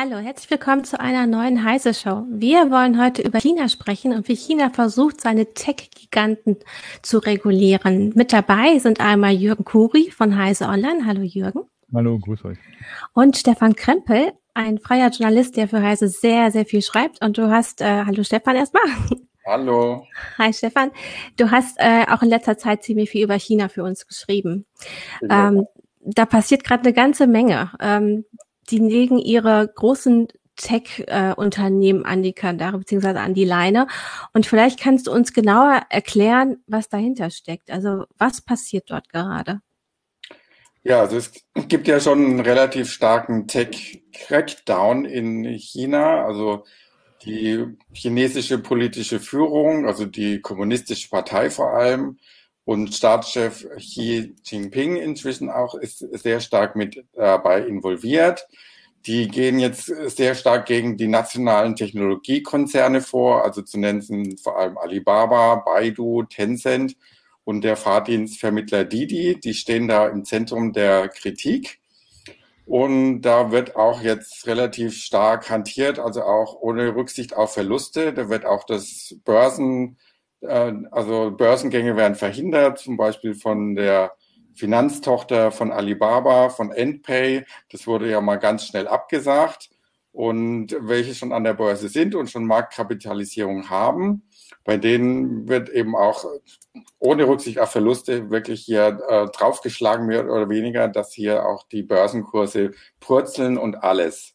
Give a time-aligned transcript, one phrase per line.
[0.00, 2.24] Hallo, herzlich willkommen zu einer neuen Heise Show.
[2.30, 6.58] Wir wollen heute über China sprechen und wie China versucht, seine Tech-Giganten
[7.02, 8.12] zu regulieren.
[8.14, 11.04] Mit dabei sind einmal Jürgen Kuri von Heise Online.
[11.04, 11.62] Hallo Jürgen.
[11.92, 12.58] Hallo, grüß euch.
[13.12, 17.20] Und Stefan Krempel, ein freier Journalist, der für Heise sehr, sehr viel schreibt.
[17.20, 18.84] Und du hast, äh, hallo Stefan erstmal.
[19.44, 20.06] Hallo.
[20.38, 20.92] Hi Stefan.
[21.36, 24.64] Du hast äh, auch in letzter Zeit ziemlich viel über China für uns geschrieben.
[25.28, 25.66] Ähm,
[26.02, 27.72] da passiert gerade eine ganze Menge.
[27.80, 28.24] Ähm,
[28.70, 33.86] die legen ihre großen Tech-Unternehmen an die Kandare beziehungsweise an die Leine.
[34.32, 37.70] Und vielleicht kannst du uns genauer erklären, was dahinter steckt.
[37.70, 39.60] Also was passiert dort gerade?
[40.82, 41.32] Ja, also es
[41.68, 46.24] gibt ja schon einen relativ starken Tech-Crackdown in China.
[46.24, 46.64] Also
[47.24, 52.18] die chinesische politische Führung, also die kommunistische Partei vor allem
[52.68, 58.46] und Staatschef Xi Jinping inzwischen auch ist sehr stark mit dabei involviert.
[59.06, 64.58] Die gehen jetzt sehr stark gegen die nationalen Technologiekonzerne vor, also zu nennen sind vor
[64.58, 66.94] allem Alibaba, Baidu, Tencent
[67.44, 69.40] und der Fahrdienstvermittler Didi.
[69.40, 71.80] Die stehen da im Zentrum der Kritik.
[72.66, 78.12] Und da wird auch jetzt relativ stark hantiert, also auch ohne Rücksicht auf Verluste.
[78.12, 80.07] Da wird auch das Börsen, äh,
[80.42, 84.12] also Börsengänge werden verhindert, zum Beispiel von der
[84.54, 87.44] Finanztochter von Alibaba, von Endpay.
[87.70, 89.70] Das wurde ja mal ganz schnell abgesagt.
[90.10, 94.24] Und welche schon an der Börse sind und schon Marktkapitalisierung haben,
[94.64, 96.24] bei denen wird eben auch
[96.98, 101.82] ohne Rücksicht auf Verluste wirklich hier äh, draufgeschlagen, mehr oder weniger, dass hier auch die
[101.82, 104.34] Börsenkurse purzeln und alles.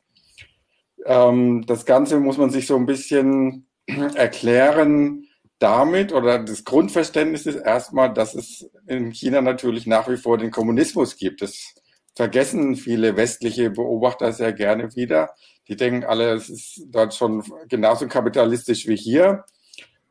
[1.06, 3.68] Ähm, das Ganze muss man sich so ein bisschen
[4.16, 5.28] erklären,
[5.64, 10.52] damit oder das Grundverständnis ist erstmal, dass es in China natürlich nach wie vor den
[10.52, 11.42] Kommunismus gibt.
[11.42, 11.74] Das
[12.16, 15.30] vergessen viele westliche Beobachter sehr gerne wieder.
[15.70, 19.46] Die denken alle, es ist dort schon genauso kapitalistisch wie hier.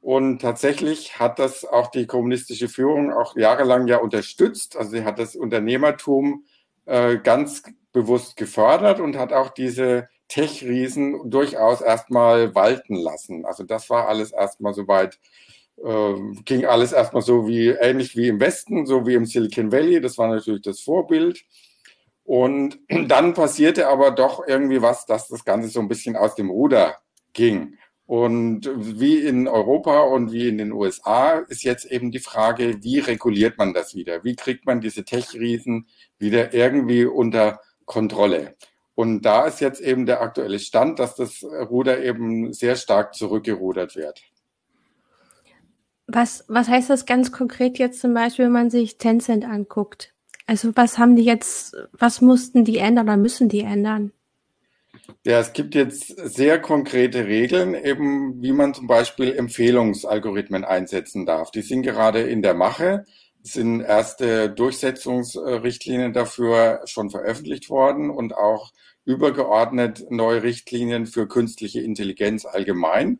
[0.00, 4.76] Und tatsächlich hat das auch die kommunistische Führung auch jahrelang ja unterstützt.
[4.76, 6.46] Also sie hat das Unternehmertum
[6.86, 7.62] äh, ganz
[7.92, 13.44] bewusst gefördert und hat auch diese Tech-Riesen durchaus erstmal walten lassen.
[13.44, 15.18] Also das war alles erstmal soweit,
[15.84, 16.14] äh,
[16.46, 20.00] ging alles erstmal so wie, ähnlich wie im Westen, so wie im Silicon Valley.
[20.00, 21.44] Das war natürlich das Vorbild.
[22.24, 22.78] Und
[23.08, 26.96] dann passierte aber doch irgendwie was, dass das Ganze so ein bisschen aus dem Ruder
[27.34, 27.76] ging.
[28.06, 33.00] Und wie in Europa und wie in den USA ist jetzt eben die Frage, wie
[33.00, 34.24] reguliert man das wieder?
[34.24, 35.88] Wie kriegt man diese Tech-Riesen
[36.18, 38.56] wieder irgendwie unter Kontrolle?
[38.94, 43.96] Und da ist jetzt eben der aktuelle Stand, dass das Ruder eben sehr stark zurückgerudert
[43.96, 44.22] wird.
[46.06, 50.12] Was, was heißt das ganz konkret jetzt zum Beispiel, wenn man sich Tencent anguckt?
[50.46, 54.12] Also was haben die jetzt, was mussten die ändern oder müssen die ändern?
[55.24, 61.50] Ja, es gibt jetzt sehr konkrete Regeln, eben wie man zum Beispiel Empfehlungsalgorithmen einsetzen darf.
[61.50, 63.04] Die sind gerade in der Mache.
[63.42, 68.72] Sind erste Durchsetzungsrichtlinien dafür schon veröffentlicht worden und auch
[69.04, 73.18] übergeordnet neue Richtlinien für künstliche Intelligenz allgemein.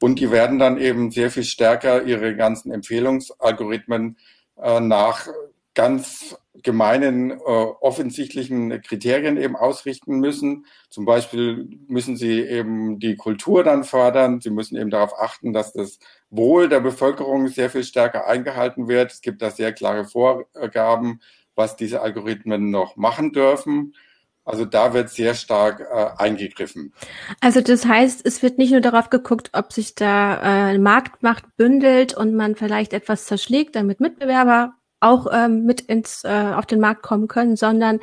[0.00, 4.16] Und die werden dann eben sehr viel stärker ihre ganzen Empfehlungsalgorithmen
[4.56, 5.28] äh, nach
[5.74, 10.66] ganz gemeinen, äh, offensichtlichen Kriterien eben ausrichten müssen.
[10.88, 14.40] Zum Beispiel müssen sie eben die Kultur dann fördern.
[14.40, 15.98] Sie müssen eben darauf achten, dass das
[16.30, 19.12] Wohl der Bevölkerung sehr viel stärker eingehalten wird.
[19.12, 21.20] Es gibt da sehr klare Vorgaben,
[21.56, 23.94] was diese Algorithmen noch machen dürfen.
[24.44, 26.92] Also da wird sehr stark äh, eingegriffen.
[27.40, 32.14] Also das heißt, es wird nicht nur darauf geguckt, ob sich da äh, Marktmacht bündelt
[32.14, 37.02] und man vielleicht etwas zerschlägt, damit Mitbewerber auch ähm, mit ins äh, auf den Markt
[37.02, 38.00] kommen können, sondern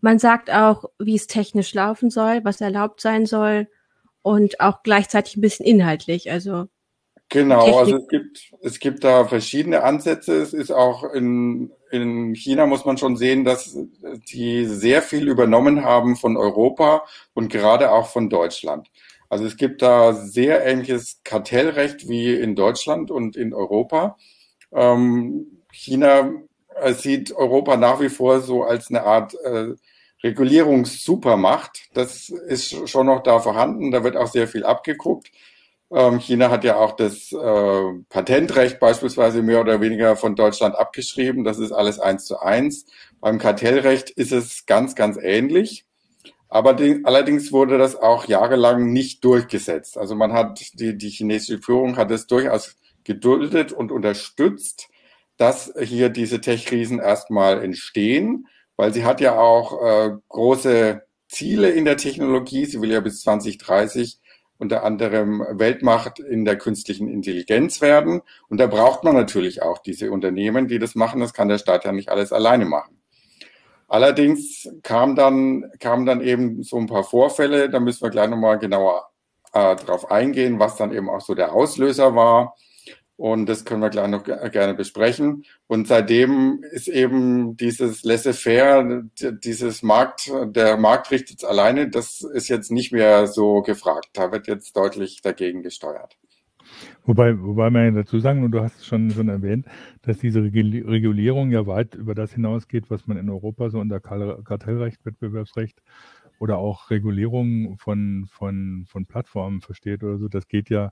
[0.00, 3.68] man sagt auch, wie es technisch laufen soll, was erlaubt sein soll
[4.22, 6.30] und auch gleichzeitig ein bisschen inhaltlich.
[6.30, 6.66] Also
[7.28, 7.78] genau, Technik.
[7.78, 10.40] also es gibt es gibt da verschiedene Ansätze.
[10.40, 13.76] Es ist auch in in China muss man schon sehen, dass
[14.32, 17.04] die sehr viel übernommen haben von Europa
[17.34, 18.90] und gerade auch von Deutschland.
[19.28, 24.16] Also es gibt da sehr ähnliches Kartellrecht wie in Deutschland und in Europa.
[24.72, 26.30] Ähm, China
[26.76, 29.74] äh, sieht Europa nach wie vor so als eine Art äh,
[30.22, 31.90] Regulierungssupermacht.
[31.94, 33.90] Das ist schon noch da vorhanden.
[33.90, 35.30] Da wird auch sehr viel abgeguckt.
[35.90, 41.44] Ähm, China hat ja auch das äh, Patentrecht beispielsweise mehr oder weniger von Deutschland abgeschrieben.
[41.44, 42.86] Das ist alles eins zu eins.
[43.20, 45.84] Beim Kartellrecht ist es ganz, ganz ähnlich.
[46.48, 49.98] Aber die, allerdings wurde das auch jahrelang nicht durchgesetzt.
[49.98, 54.88] Also man hat, die, die chinesische Führung hat es durchaus geduldet und unterstützt
[55.36, 58.46] dass hier diese Tech-Krisen erstmal entstehen,
[58.76, 62.64] weil sie hat ja auch äh, große Ziele in der Technologie.
[62.66, 64.20] Sie will ja bis 2030
[64.58, 68.22] unter anderem Weltmacht in der künstlichen Intelligenz werden.
[68.48, 71.20] Und da braucht man natürlich auch diese Unternehmen, die das machen.
[71.20, 73.00] Das kann der Staat ja nicht alles alleine machen.
[73.88, 78.58] Allerdings kam dann, kamen dann eben so ein paar Vorfälle, da müssen wir gleich nochmal
[78.58, 79.08] genauer
[79.52, 82.56] äh, drauf eingehen, was dann eben auch so der Auslöser war.
[83.16, 85.44] Und das können wir gleich noch gerne besprechen.
[85.68, 92.48] Und seitdem ist eben dieses Laissez-faire, dieses Markt, der Markt richtet es alleine, das ist
[92.48, 94.08] jetzt nicht mehr so gefragt.
[94.14, 96.16] Da wird jetzt deutlich dagegen gesteuert.
[97.04, 99.66] Wobei, wobei man ja dazu sagen, und du hast es schon, schon erwähnt,
[100.02, 105.04] dass diese Regulierung ja weit über das hinausgeht, was man in Europa so unter Kartellrecht,
[105.04, 105.82] Wettbewerbsrecht
[106.40, 110.28] oder auch Regulierung von, von, von Plattformen versteht oder so.
[110.28, 110.90] Das geht ja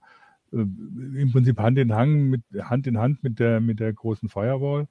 [0.53, 4.89] im Prinzip Hand in Hand mit, Hand in Hand mit der, mit der großen Firewall,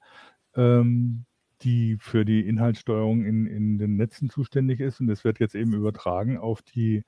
[0.56, 1.24] ähm,
[1.62, 5.00] die für die Inhaltssteuerung in, in den Netzen zuständig ist.
[5.00, 7.04] Und das wird jetzt eben übertragen auf die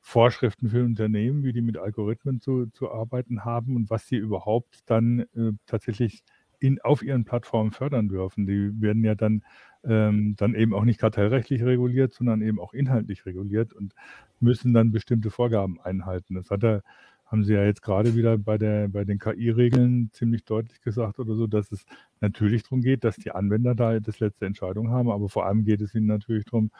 [0.00, 4.80] Vorschriften für Unternehmen, wie die mit Algorithmen zu, zu arbeiten haben und was sie überhaupt
[4.86, 6.24] dann äh, tatsächlich
[6.58, 8.46] in, auf ihren Plattformen fördern dürfen.
[8.46, 9.42] Die werden ja dann,
[9.84, 13.94] ähm, dann eben auch nicht kartellrechtlich reguliert, sondern eben auch inhaltlich reguliert und
[14.40, 16.34] müssen dann bestimmte Vorgaben einhalten.
[16.34, 16.82] Das hat er,
[17.30, 21.34] haben Sie ja jetzt gerade wieder bei, der, bei den KI-Regeln ziemlich deutlich gesagt oder
[21.36, 21.84] so, dass es
[22.20, 25.80] natürlich darum geht, dass die Anwender da das letzte Entscheidung haben, aber vor allem geht
[25.80, 26.70] es ihnen natürlich darum,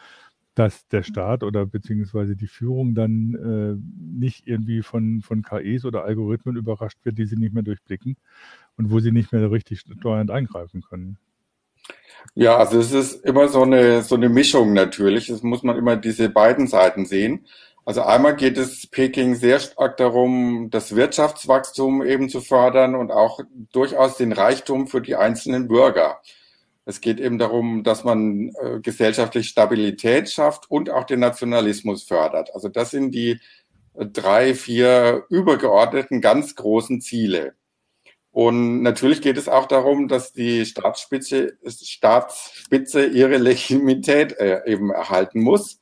[0.56, 6.04] dass der Staat oder beziehungsweise die Führung dann äh, nicht irgendwie von, von KIs oder
[6.04, 8.16] Algorithmen überrascht wird, die sie nicht mehr durchblicken
[8.76, 11.16] und wo sie nicht mehr richtig steuernd eingreifen können.
[12.34, 15.30] Ja, also es ist immer so eine, so eine Mischung natürlich.
[15.30, 17.46] Es muss man immer diese beiden Seiten sehen.
[17.84, 23.40] Also einmal geht es Peking sehr stark darum, das Wirtschaftswachstum eben zu fördern und auch
[23.72, 26.20] durchaus den Reichtum für die einzelnen Bürger.
[26.84, 32.54] Es geht eben darum, dass man äh, gesellschaftlich Stabilität schafft und auch den Nationalismus fördert.
[32.54, 33.40] Also das sind die
[33.94, 37.54] äh, drei, vier übergeordneten ganz großen Ziele.
[38.32, 45.42] Und natürlich geht es auch darum, dass die Staatsspitze, Staatsspitze ihre Legitimität äh, eben erhalten
[45.42, 45.79] muss.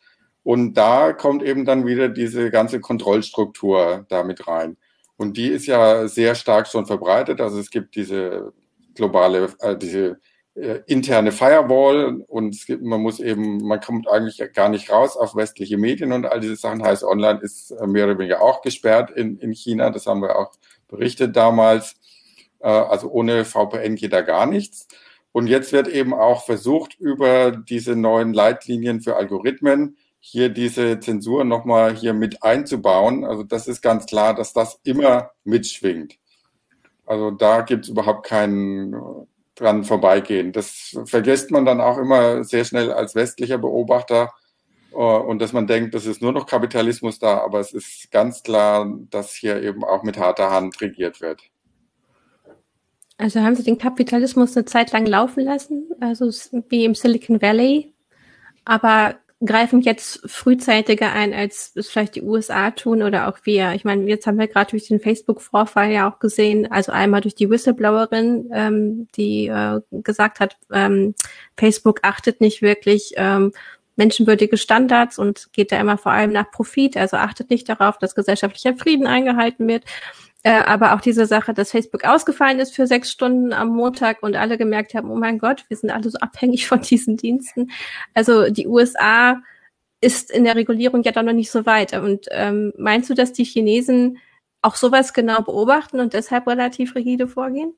[0.49, 4.79] Und da kommt eben dann wieder diese ganze Kontrollstruktur damit rein.
[5.19, 7.43] Und die ist ja sehr stark schon verbreitet.
[7.43, 8.55] Also es gibt diese
[8.95, 10.21] globale, äh, diese
[10.55, 15.19] äh, interne Firewall und es gibt, man muss eben, man kommt eigentlich gar nicht raus
[15.19, 16.83] auf westliche Medien und all diese Sachen.
[16.83, 19.91] Heißt, online ist äh, mehr oder weniger auch gesperrt in, in China.
[19.91, 20.53] Das haben wir auch
[20.89, 21.97] berichtet damals.
[22.61, 24.89] Äh, also ohne VPN geht da gar nichts.
[25.31, 29.99] Und jetzt wird eben auch versucht, über diese neuen Leitlinien für Algorithmen
[30.31, 33.25] hier diese Zensur nochmal hier mit einzubauen.
[33.25, 36.19] Also das ist ganz klar, dass das immer mitschwingt.
[37.07, 38.95] Also da gibt es überhaupt keinen
[39.55, 40.53] dran vorbeigehen.
[40.53, 44.33] Das vergisst man dann auch immer sehr schnell als westlicher Beobachter
[44.93, 48.43] äh, und dass man denkt, das ist nur noch Kapitalismus da, aber es ist ganz
[48.43, 51.41] klar, dass hier eben auch mit harter Hand regiert wird.
[53.17, 56.31] Also haben Sie den Kapitalismus eine Zeit lang laufen lassen, also
[56.69, 57.95] wie im Silicon Valley,
[58.65, 63.73] aber greifen jetzt frühzeitiger ein, als es vielleicht die USA tun oder auch wir.
[63.75, 67.37] Ich meine, jetzt haben wir gerade durch den Facebook-Vorfall ja auch gesehen, also einmal durch
[67.37, 71.15] die Whistleblowerin, ähm, die äh, gesagt hat, ähm,
[71.57, 73.53] Facebook achtet nicht wirklich ähm,
[73.95, 78.15] menschenwürdige Standards und geht da immer vor allem nach Profit, also achtet nicht darauf, dass
[78.15, 79.85] gesellschaftlicher Frieden eingehalten wird.
[80.49, 84.35] Äh, aber auch diese Sache, dass Facebook ausgefallen ist für sechs Stunden am Montag und
[84.35, 87.71] alle gemerkt haben, oh mein Gott, wir sind alle so abhängig von diesen Diensten.
[88.15, 89.43] Also die USA
[90.01, 91.93] ist in der Regulierung ja doch noch nicht so weit.
[91.93, 94.17] Und ähm, meinst du, dass die Chinesen
[94.63, 97.75] auch sowas genau beobachten und deshalb relativ rigide vorgehen?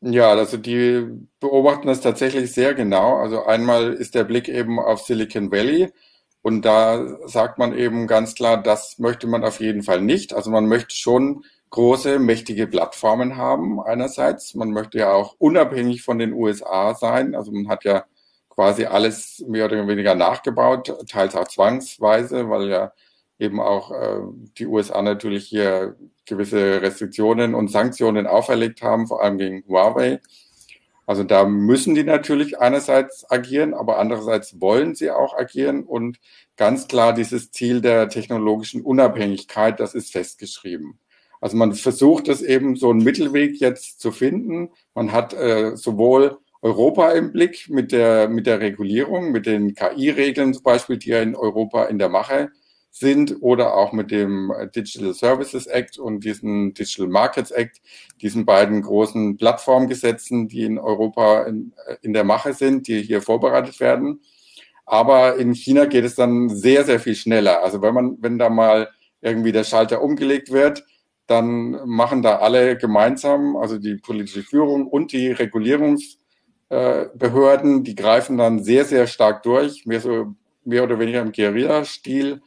[0.00, 1.08] Ja, also die
[1.40, 3.16] beobachten das tatsächlich sehr genau.
[3.16, 5.90] Also einmal ist der Blick eben auf Silicon Valley
[6.40, 10.32] und da sagt man eben ganz klar, das möchte man auf jeden Fall nicht.
[10.32, 14.54] Also man möchte schon große, mächtige Plattformen haben einerseits.
[14.54, 17.34] Man möchte ja auch unabhängig von den USA sein.
[17.34, 18.04] Also man hat ja
[18.48, 22.92] quasi alles mehr oder weniger nachgebaut, teils auch zwangsweise, weil ja
[23.38, 24.20] eben auch äh,
[24.58, 25.96] die USA natürlich hier
[26.26, 30.20] gewisse Restriktionen und Sanktionen auferlegt haben, vor allem gegen Huawei.
[31.06, 36.18] Also da müssen die natürlich einerseits agieren, aber andererseits wollen sie auch agieren und
[36.56, 41.00] ganz klar dieses Ziel der technologischen Unabhängigkeit, das ist festgeschrieben.
[41.40, 44.70] Also man versucht es eben so einen Mittelweg jetzt zu finden.
[44.94, 50.52] Man hat äh, sowohl Europa im Blick mit der, mit der Regulierung, mit den KI-Regeln
[50.52, 52.50] zum Beispiel, die ja in Europa in der Mache
[52.90, 57.80] sind, oder auch mit dem Digital Services Act und diesem Digital Markets Act,
[58.20, 63.80] diesen beiden großen Plattformgesetzen, die in Europa in, in der Mache sind, die hier vorbereitet
[63.80, 64.20] werden.
[64.84, 67.62] Aber in China geht es dann sehr, sehr viel schneller.
[67.62, 68.90] Also wenn man, wenn da mal
[69.22, 70.84] irgendwie der Schalter umgelegt wird,
[71.30, 78.64] dann machen da alle gemeinsam, also die politische Führung und die Regulierungsbehörden, die greifen dann
[78.64, 80.34] sehr, sehr stark durch, mehr so
[80.64, 82.42] mehr oder weniger im Guerilla-Stil.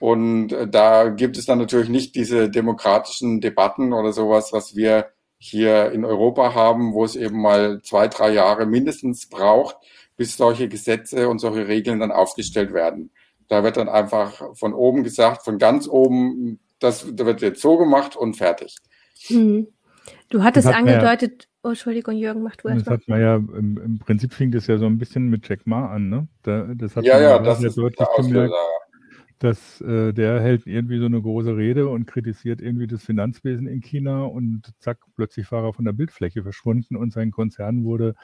[0.00, 5.10] Und äh, da gibt es dann natürlich nicht diese demokratischen Debatten oder sowas, was wir
[5.38, 9.76] hier in Europa haben, wo es eben mal zwei, drei Jahre mindestens braucht,
[10.16, 13.10] bis solche Gesetze und solche Regeln dann aufgestellt werden.
[13.48, 18.16] Da wird dann einfach von oben gesagt, von ganz oben, das wird jetzt so gemacht
[18.16, 18.76] und fertig.
[19.26, 19.68] Hm.
[20.28, 23.98] Du hattest angedeutet, Oh, Entschuldigung, Jürgen, mach du erst Das hat man ja, im, im,
[23.98, 26.28] Prinzip fing das ja so ein bisschen mit Jack Ma an, ne?
[26.42, 28.52] Da, das hat ja, man ja, das ist deutlich gemerkt,
[29.44, 33.80] dass äh, der hält irgendwie so eine große Rede und kritisiert irgendwie das Finanzwesen in
[33.82, 38.14] China und zack, plötzlich war er von der Bildfläche verschwunden und sein Konzern wurde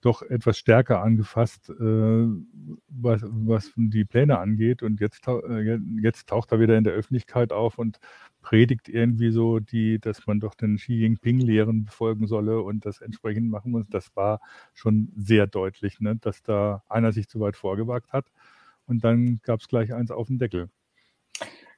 [0.00, 2.26] doch etwas stärker angefasst, äh,
[2.88, 4.82] was, was die Pläne angeht.
[4.82, 7.98] Und jetzt, äh, jetzt taucht er wieder in der Öffentlichkeit auf und
[8.42, 13.50] predigt irgendwie so, die, dass man doch den Xi Jinping-Lehren befolgen solle und das entsprechend
[13.50, 13.86] machen muss.
[13.90, 14.40] Das war
[14.74, 18.26] schon sehr deutlich, ne, dass da einer sich zu weit vorgewagt hat.
[18.88, 20.70] Und dann gab es gleich eins auf den Deckel.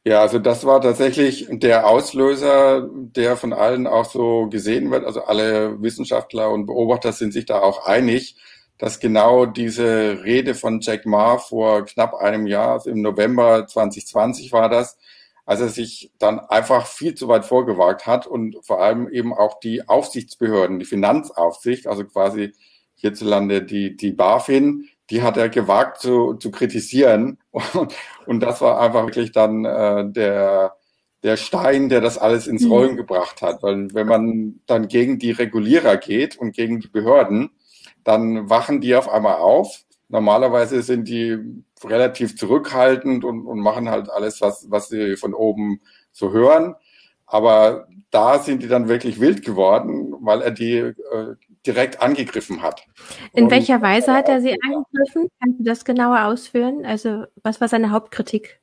[0.02, 5.04] Ja, also das war tatsächlich der Auslöser, der von allen auch so gesehen wird.
[5.04, 8.36] Also alle Wissenschaftler und Beobachter sind sich da auch einig,
[8.78, 14.52] dass genau diese Rede von Jack Ma vor knapp einem Jahr, also im November 2020
[14.52, 14.96] war das,
[15.44, 19.60] als er sich dann einfach viel zu weit vorgewagt hat und vor allem eben auch
[19.60, 22.52] die Aufsichtsbehörden, die Finanzaufsicht, also quasi
[22.94, 27.38] hierzulande die, die BaFin, die hat er gewagt zu, zu kritisieren.
[27.74, 27.94] Und,
[28.26, 30.76] und das war einfach wirklich dann äh, der,
[31.22, 32.72] der Stein, der das alles ins mhm.
[32.72, 33.62] Rollen gebracht hat.
[33.62, 37.50] Weil wenn man dann gegen die Regulierer geht und gegen die Behörden,
[38.04, 41.38] dann wachen die auf einmal auf Normalerweise sind die
[41.84, 46.74] relativ zurückhaltend und, und machen halt alles, was, was sie von oben so hören.
[47.26, 51.36] Aber da sind die dann wirklich wild geworden, weil er die äh,
[51.66, 52.86] direkt angegriffen hat.
[53.32, 55.28] In und, welcher Weise hat er sie angegriffen?
[55.40, 56.84] Kannst du das genauer ausführen?
[56.84, 58.60] Also was war seine Hauptkritik?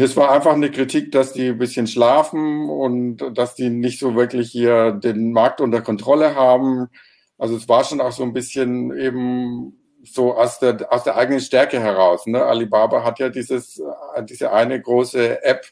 [0.00, 4.14] es war einfach eine Kritik, dass die ein bisschen schlafen und dass die nicht so
[4.14, 6.88] wirklich hier den Markt unter Kontrolle haben.
[7.36, 11.40] Also es war schon auch so ein bisschen eben so aus der, aus der eigenen
[11.40, 12.26] Stärke heraus.
[12.26, 12.42] Ne?
[12.42, 13.78] Alibaba hat ja dieses,
[14.14, 15.66] äh, diese eine große App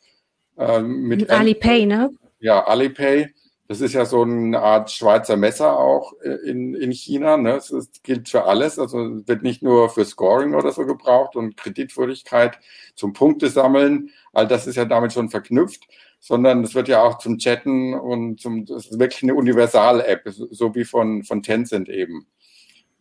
[0.59, 2.11] äh, mit Alipay, ne?
[2.41, 3.33] Ja, Alipay.
[3.71, 7.37] Das ist ja so eine Art Schweizer Messer auch äh, in, in China.
[7.37, 7.53] Ne?
[7.53, 8.81] Es ist, gilt für alles.
[8.81, 12.59] Also wird nicht nur für Scoring oder so gebraucht und Kreditwürdigkeit
[12.97, 14.11] zum Punkte sammeln.
[14.33, 15.87] All das ist ja damit schon verknüpft,
[16.19, 20.75] sondern es wird ja auch zum Chatten und zum, das ist wirklich eine Universal-App, so
[20.75, 22.27] wie von, von Tencent eben.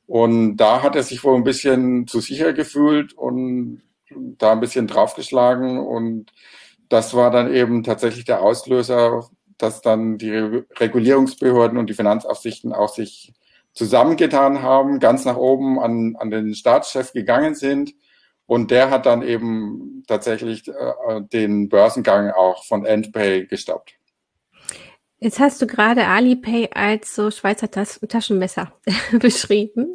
[0.06, 4.86] Und da hat er sich wohl ein bisschen zu sicher gefühlt und da ein bisschen
[4.86, 5.80] draufgeschlagen.
[5.80, 6.32] Und
[6.90, 12.90] das war dann eben tatsächlich der Auslöser, dass dann die Regulierungsbehörden und die Finanzaufsichten auch
[12.90, 13.34] sich
[13.74, 17.94] zusammengetan haben, ganz nach oben an, an den Staatschef gegangen sind.
[18.46, 23.94] Und der hat dann eben tatsächlich äh, den Börsengang auch von Endpay gestoppt.
[25.22, 28.74] Jetzt hast du gerade Alipay als so Schweizer Tas Taschenmesser
[29.20, 29.92] beschrieben,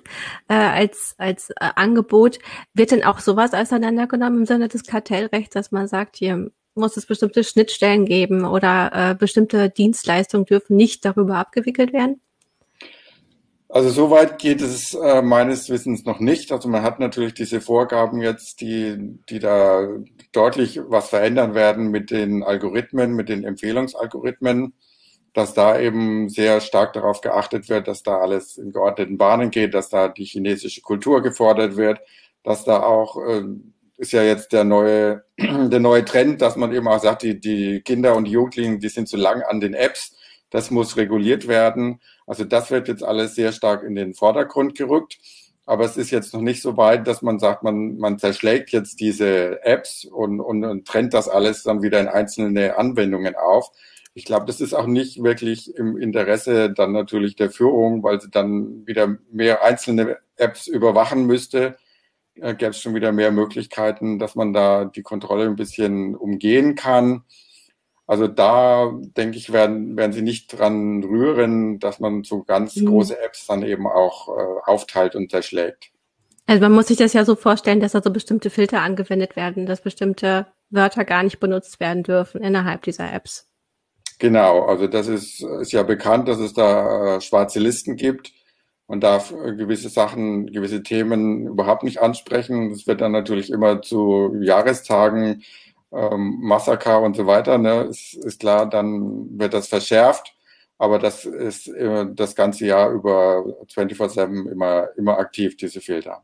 [0.48, 2.38] äh, als, als äh, Angebot.
[2.74, 7.06] Wird denn auch sowas auseinandergenommen im Sinne des Kartellrechts, dass man sagt, hier muss es
[7.06, 12.20] bestimmte Schnittstellen geben oder äh, bestimmte Dienstleistungen dürfen nicht darüber abgewickelt werden?
[13.68, 16.52] Also soweit geht es äh, meines Wissens noch nicht.
[16.52, 19.88] Also man hat natürlich diese Vorgaben jetzt, die, die da
[20.32, 24.74] deutlich was verändern werden mit den Algorithmen, mit den Empfehlungsalgorithmen
[25.34, 29.74] dass da eben sehr stark darauf geachtet wird, dass da alles in geordneten Bahnen geht,
[29.74, 31.98] dass da die chinesische Kultur gefordert wird,
[32.44, 33.42] dass da auch äh,
[33.96, 37.80] ist ja jetzt der neue der neue Trend, dass man eben auch sagt, die die
[37.82, 40.16] Kinder und die Jugendlichen, die sind zu lang an den Apps,
[40.50, 42.00] das muss reguliert werden.
[42.26, 45.18] Also das wird jetzt alles sehr stark in den Vordergrund gerückt.
[45.66, 49.00] Aber es ist jetzt noch nicht so weit, dass man sagt, man, man zerschlägt jetzt
[49.00, 53.70] diese Apps und, und, und trennt das alles dann wieder in einzelne Anwendungen auf,
[54.16, 58.30] ich glaube, das ist auch nicht wirklich im Interesse dann natürlich der Führung, weil sie
[58.30, 61.76] dann wieder mehr einzelne Apps überwachen müsste.
[62.36, 66.74] Äh, Gäbe es schon wieder mehr Möglichkeiten, dass man da die Kontrolle ein bisschen umgehen
[66.74, 67.24] kann.
[68.06, 72.86] Also da denke ich, werden, werden sie nicht dran rühren, dass man so ganz mhm.
[72.86, 75.90] große Apps dann eben auch äh, aufteilt und zerschlägt.
[76.46, 79.64] Also man muss sich das ja so vorstellen, dass da so bestimmte Filter angewendet werden,
[79.64, 83.48] dass bestimmte Wörter gar nicht benutzt werden dürfen innerhalb dieser Apps.
[84.18, 88.32] Genau, also das ist, ist ja bekannt, dass es da äh, schwarze Listen gibt.
[88.94, 92.70] Man darf äh, gewisse Sachen, gewisse Themen überhaupt nicht ansprechen.
[92.70, 95.42] Es wird dann natürlich immer zu Jahrestagen,
[95.92, 100.34] ähm, Massaker und so weiter, ne, ist, ist klar, dann wird das verschärft.
[100.78, 106.22] Aber das ist äh, das ganze Jahr über 24-7 immer, immer aktiv, diese Filter.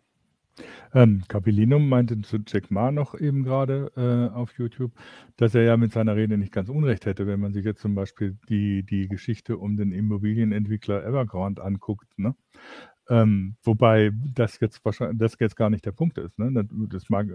[0.93, 4.93] Ähm, Capellinum meinte zu Jack Ma noch eben gerade äh, auf YouTube,
[5.37, 7.95] dass er ja mit seiner Rede nicht ganz Unrecht hätte, wenn man sich jetzt zum
[7.95, 12.19] Beispiel die, die Geschichte um den Immobilienentwickler Evergrande anguckt.
[12.19, 12.35] Ne?
[13.09, 16.39] Ähm, wobei das jetzt wahrscheinlich, das jetzt gar nicht der Punkt ist.
[16.39, 16.67] Ne?
[16.89, 17.29] Das mag,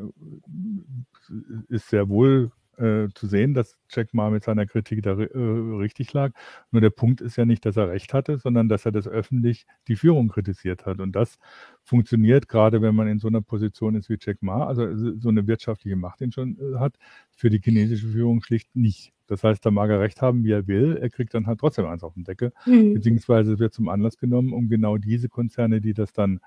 [1.69, 6.13] ist sehr wohl äh, zu sehen, dass Jack Ma mit seiner Kritik da äh, richtig
[6.13, 6.31] lag.
[6.71, 9.65] Nur der Punkt ist ja nicht, dass er recht hatte, sondern dass er das öffentlich
[9.87, 10.99] die Führung kritisiert hat.
[10.99, 11.37] Und das
[11.83, 15.47] funktioniert gerade, wenn man in so einer Position ist wie Jack Ma, also so eine
[15.47, 16.97] wirtschaftliche Macht ihn schon äh, hat,
[17.35, 19.13] für die chinesische Führung schlicht nicht.
[19.27, 21.85] Das heißt, da mag er recht haben, wie er will, er kriegt dann halt trotzdem
[21.85, 22.93] eins auf den Deckel, mhm.
[22.93, 26.39] beziehungsweise wird zum Anlass genommen, um genau diese Konzerne, die das dann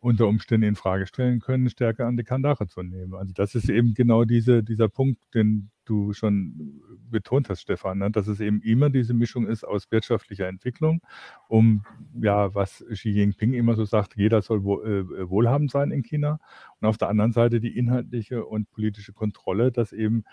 [0.00, 3.14] unter Umständen in Frage stellen können, stärker an die Kandare zu nehmen.
[3.14, 8.10] Also das ist eben genau diese, dieser Punkt, den du schon betont hast, Stefan, ne?
[8.10, 11.00] dass es eben immer diese Mischung ist aus wirtschaftlicher Entwicklung,
[11.48, 11.84] um
[12.20, 16.40] ja, was Xi Jinping immer so sagt, jeder soll äh, wohlhabend sein in China
[16.80, 20.24] und auf der anderen Seite die inhaltliche und politische Kontrolle, dass eben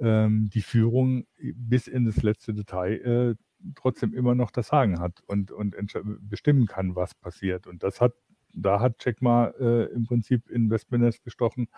[0.00, 3.34] ähm, die Führung bis in das letzte Detail äh,
[3.74, 5.76] trotzdem immer noch das Sagen hat und, und
[6.20, 7.66] bestimmen kann, was passiert.
[7.66, 8.12] Und das hat
[8.54, 11.68] da hat Jack Ma äh, im Prinzip in Westminster gestochen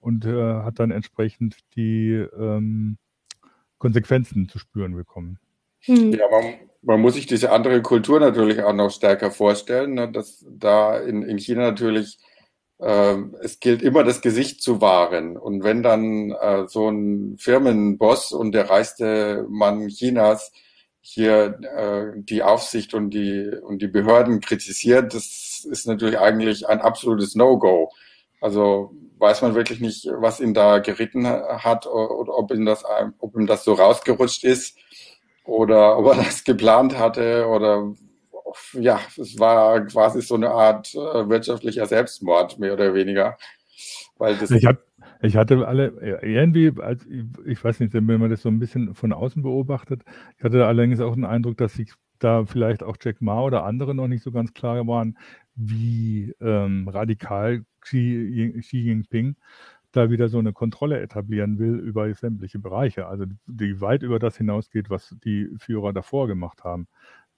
[0.00, 2.98] und äh, hat dann entsprechend die ähm,
[3.78, 5.38] Konsequenzen zu spüren bekommen.
[5.80, 6.12] Hm.
[6.12, 10.44] Ja, man, man, muss sich diese andere Kultur natürlich auch noch stärker vorstellen, ne, dass
[10.48, 12.18] da in, in China natürlich
[12.78, 15.36] äh, es gilt immer das Gesicht zu wahren.
[15.36, 20.52] Und wenn dann äh, so ein Firmenboss und der reichste Mann Chinas
[21.00, 25.24] hier äh, die Aufsicht und die und die Behörden kritisiert, das
[25.66, 27.90] ist natürlich eigentlich ein absolutes No-Go.
[28.40, 32.84] Also weiß man wirklich nicht, was ihn da geritten hat oder ob ihm das
[33.18, 34.78] ob ihm das so rausgerutscht ist
[35.44, 37.94] oder ob er das geplant hatte oder
[38.72, 43.36] ja, es war quasi so eine Art äh, wirtschaftlicher Selbstmord mehr oder weniger.
[44.18, 44.78] Weil das ich habe
[45.22, 46.72] ich hatte alle, irgendwie,
[47.46, 50.02] ich weiß nicht, wenn man das so ein bisschen von außen beobachtet,
[50.36, 53.94] ich hatte allerdings auch den Eindruck, dass sich da vielleicht auch Jack Ma oder andere
[53.94, 55.16] noch nicht so ganz klar waren,
[55.56, 59.36] wie ähm, radikal Xi, Xi Jinping
[59.92, 64.36] da wieder so eine Kontrolle etablieren will über sämtliche Bereiche, also die weit über das
[64.36, 66.86] hinausgeht, was die Führer davor gemacht haben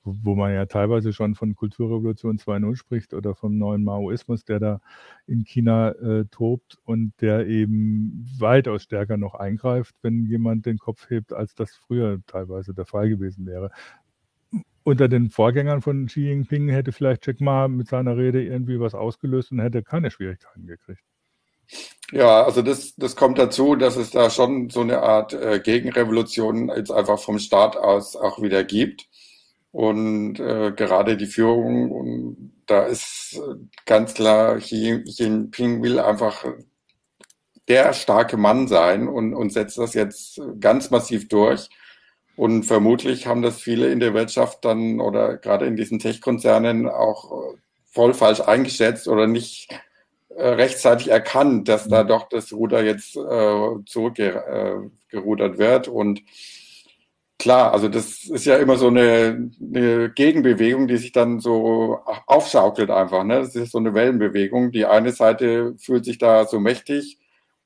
[0.05, 4.81] wo man ja teilweise schon von Kulturrevolution 2.0 spricht oder vom neuen Maoismus, der da
[5.27, 11.11] in China äh, tobt und der eben weitaus stärker noch eingreift, wenn jemand den Kopf
[11.11, 13.71] hebt, als das früher teilweise der Fall gewesen wäre.
[14.89, 18.95] Unter den Vorgängern von Xi Jinping hätte vielleicht Jack Ma mit seiner Rede irgendwie was
[18.95, 21.03] ausgelöst und hätte keine Schwierigkeiten gekriegt.
[22.11, 26.71] Ja, also das, das kommt dazu, dass es da schon so eine Art äh, Gegenrevolution
[26.75, 29.07] jetzt einfach vom Staat aus auch wieder gibt
[29.73, 31.91] und äh, gerade die Führung.
[31.91, 33.39] Und da ist
[33.85, 36.47] ganz klar, Xi Jinping will einfach
[37.69, 41.69] der starke Mann sein und, und setzt das jetzt ganz massiv durch.
[42.39, 47.57] Und vermutlich haben das viele in der Wirtschaft dann oder gerade in diesen Tech-Konzernen auch
[47.91, 49.69] voll falsch eingeschätzt oder nicht
[50.37, 52.09] äh, rechtzeitig erkannt, dass da mhm.
[52.09, 55.89] doch das Ruder jetzt äh, zurückgerudert äh, wird.
[55.89, 56.23] Und
[57.41, 62.91] Klar, also das ist ja immer so eine, eine Gegenbewegung, die sich dann so aufschaukelt
[62.91, 63.23] einfach.
[63.23, 63.41] Ne?
[63.41, 64.73] Das ist so eine Wellenbewegung.
[64.73, 67.19] Die eine Seite fühlt sich da so mächtig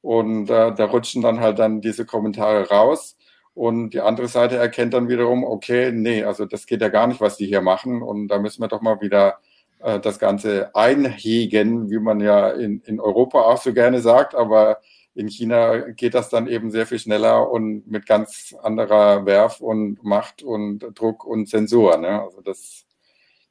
[0.02, 3.16] und äh, da rutschen dann halt dann diese Kommentare raus.
[3.54, 7.20] Und die andere Seite erkennt dann wiederum, okay, nee, also das geht ja gar nicht,
[7.20, 8.02] was die hier machen.
[8.02, 9.38] Und da müssen wir doch mal wieder
[9.80, 14.34] äh, das Ganze einhegen, wie man ja in, in Europa auch so gerne sagt.
[14.34, 14.80] Aber
[15.14, 20.02] in China geht das dann eben sehr viel schneller und mit ganz anderer Werf und
[20.02, 21.98] Macht und Druck und Zensur.
[21.98, 22.22] Ne?
[22.22, 22.86] Also das,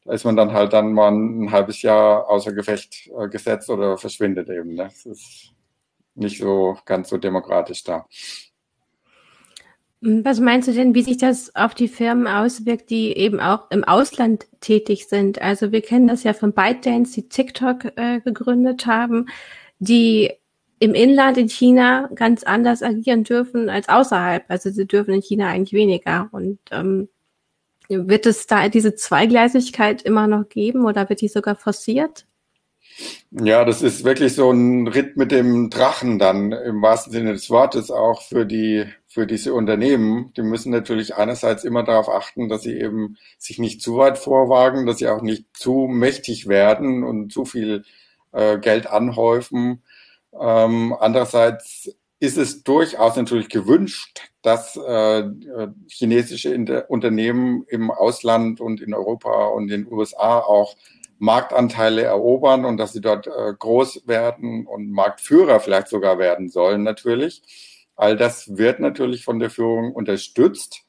[0.04, 3.98] da ist man dann halt dann mal ein halbes Jahr außer Gefecht äh, gesetzt oder
[3.98, 4.74] verschwindet eben.
[4.74, 4.86] Ne?
[4.86, 5.54] Das ist
[6.16, 8.08] nicht so ganz so demokratisch da.
[10.04, 13.84] Was meinst du denn, wie sich das auf die Firmen auswirkt, die eben auch im
[13.84, 15.40] Ausland tätig sind?
[15.40, 19.28] Also wir kennen das ja von ByteDance, die TikTok äh, gegründet haben,
[19.78, 20.32] die
[20.80, 24.44] im Inland in China ganz anders agieren dürfen als außerhalb.
[24.48, 26.30] Also sie dürfen in China eigentlich weniger.
[26.32, 27.08] Und ähm,
[27.88, 32.26] wird es da diese Zweigleisigkeit immer noch geben oder wird die sogar forciert?
[33.30, 37.52] Ja, das ist wirklich so ein Ritt mit dem Drachen dann im wahrsten Sinne des
[37.52, 40.32] Wortes auch für die für diese Unternehmen.
[40.38, 44.86] Die müssen natürlich einerseits immer darauf achten, dass sie eben sich nicht zu weit vorwagen,
[44.86, 47.84] dass sie auch nicht zu mächtig werden und zu viel
[48.32, 49.84] äh, Geld anhäufen.
[50.40, 55.24] Ähm, andererseits ist es durchaus natürlich gewünscht, dass äh,
[55.90, 60.78] chinesische Inter Unternehmen im Ausland und in Europa und in den USA auch
[61.20, 66.84] Marktanteile erobern und dass sie dort äh, groß werden und Marktführer vielleicht sogar werden sollen
[66.84, 67.42] natürlich.
[68.02, 70.82] All das wird natürlich von der Führung unterstützt,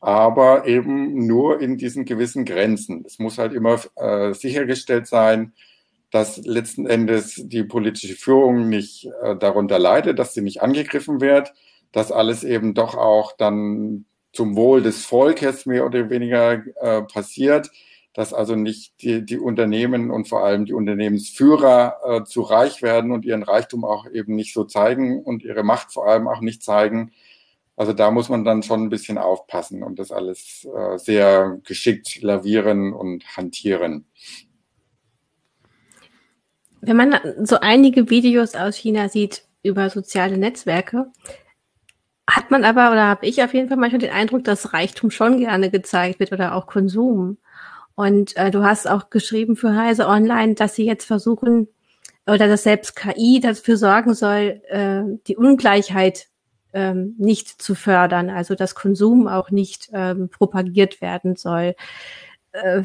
[0.00, 3.04] aber eben nur in diesen gewissen Grenzen.
[3.06, 5.52] Es muss halt immer äh, sichergestellt sein,
[6.10, 11.52] dass letzten Endes die politische Führung nicht äh, darunter leidet, dass sie nicht angegriffen wird,
[11.92, 17.70] dass alles eben doch auch dann zum Wohl des Volkes mehr oder weniger äh, passiert,
[18.16, 23.12] dass also nicht die, die Unternehmen und vor allem die Unternehmensführer äh, zu reich werden
[23.12, 26.62] und ihren Reichtum auch eben nicht so zeigen und ihre Macht vor allem auch nicht
[26.62, 27.12] zeigen.
[27.76, 32.22] Also da muss man dann schon ein bisschen aufpassen und das alles äh, sehr geschickt
[32.22, 34.06] lavieren und hantieren.
[36.80, 41.12] Wenn man so einige Videos aus China sieht über soziale Netzwerke,
[42.26, 45.38] hat man aber, oder habe ich auf jeden Fall manchmal den Eindruck, dass Reichtum schon
[45.38, 47.36] gerne gezeigt wird oder auch Konsum.
[47.96, 51.66] Und äh, du hast auch geschrieben für Heise Online, dass sie jetzt versuchen,
[52.26, 56.26] oder dass selbst KI dafür sorgen soll, äh, die Ungleichheit
[56.72, 61.74] ähm, nicht zu fördern, also dass Konsum auch nicht ähm, propagiert werden soll.
[62.52, 62.82] Äh,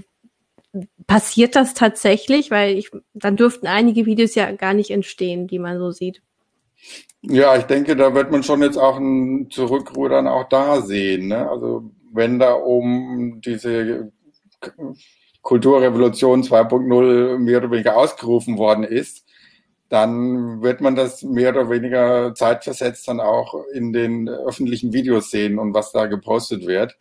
[1.07, 2.51] passiert das tatsächlich?
[2.51, 6.21] Weil ich, dann dürften einige Videos ja gar nicht entstehen, die man so sieht.
[7.21, 11.27] Ja, ich denke, da wird man schon jetzt auch ein Zurückrudern auch da sehen.
[11.27, 11.49] Ne?
[11.49, 14.11] Also wenn da um diese
[15.41, 19.25] Kulturrevolution 2.0 mehr oder weniger ausgerufen worden ist,
[19.89, 25.59] dann wird man das mehr oder weniger zeitversetzt dann auch in den öffentlichen Videos sehen
[25.59, 26.95] und was da gepostet wird.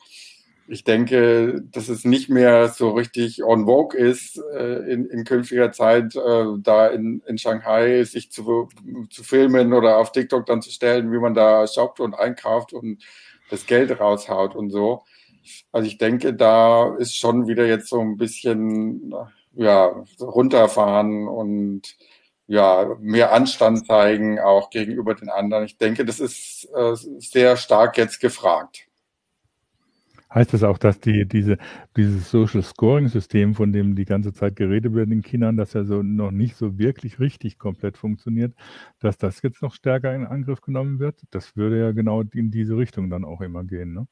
[0.66, 5.72] Ich denke, dass es nicht mehr so richtig on vogue ist, äh, in, in künftiger
[5.72, 8.68] Zeit äh, da in, in Shanghai sich zu,
[9.10, 13.02] zu filmen oder auf TikTok dann zu stellen, wie man da shoppt und einkauft und
[13.50, 15.02] das Geld raushaut und so.
[15.72, 19.14] Also ich denke, da ist schon wieder jetzt so ein bisschen
[19.52, 21.96] ja, runterfahren und
[22.46, 25.64] ja, mehr Anstand zeigen, auch gegenüber den anderen.
[25.64, 28.88] Ich denke, das ist äh, sehr stark jetzt gefragt.
[30.32, 31.58] Heißt das auch, dass die, diese,
[31.96, 35.84] dieses Social Scoring System, von dem die ganze Zeit geredet wird in China, das ja
[35.84, 38.54] so noch nicht so wirklich richtig komplett funktioniert,
[39.00, 41.16] dass das jetzt noch stärker in Angriff genommen wird?
[41.30, 44.06] Das würde ja genau in diese Richtung dann auch immer gehen, ne?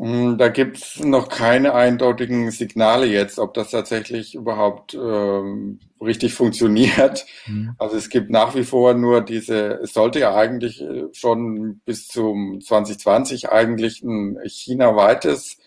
[0.00, 7.26] Hm, da gibt's noch keine eindeutigen Signale jetzt, ob das tatsächlich überhaupt ähm, richtig funktioniert.
[7.46, 7.74] Mhm.
[7.76, 12.08] Also es gibt nach wie vor nur diese, es sollte ja eigentlich äh, schon bis
[12.08, 15.58] zum 2020 eigentlich ein China-weites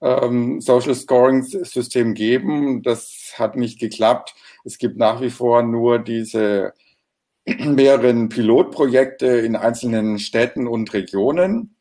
[0.00, 2.82] ähm, Social Scoring System geben.
[2.82, 4.34] Das hat nicht geklappt.
[4.64, 6.72] Es gibt nach wie vor nur diese
[7.44, 11.76] mehreren Pilotprojekte in einzelnen Städten und Regionen.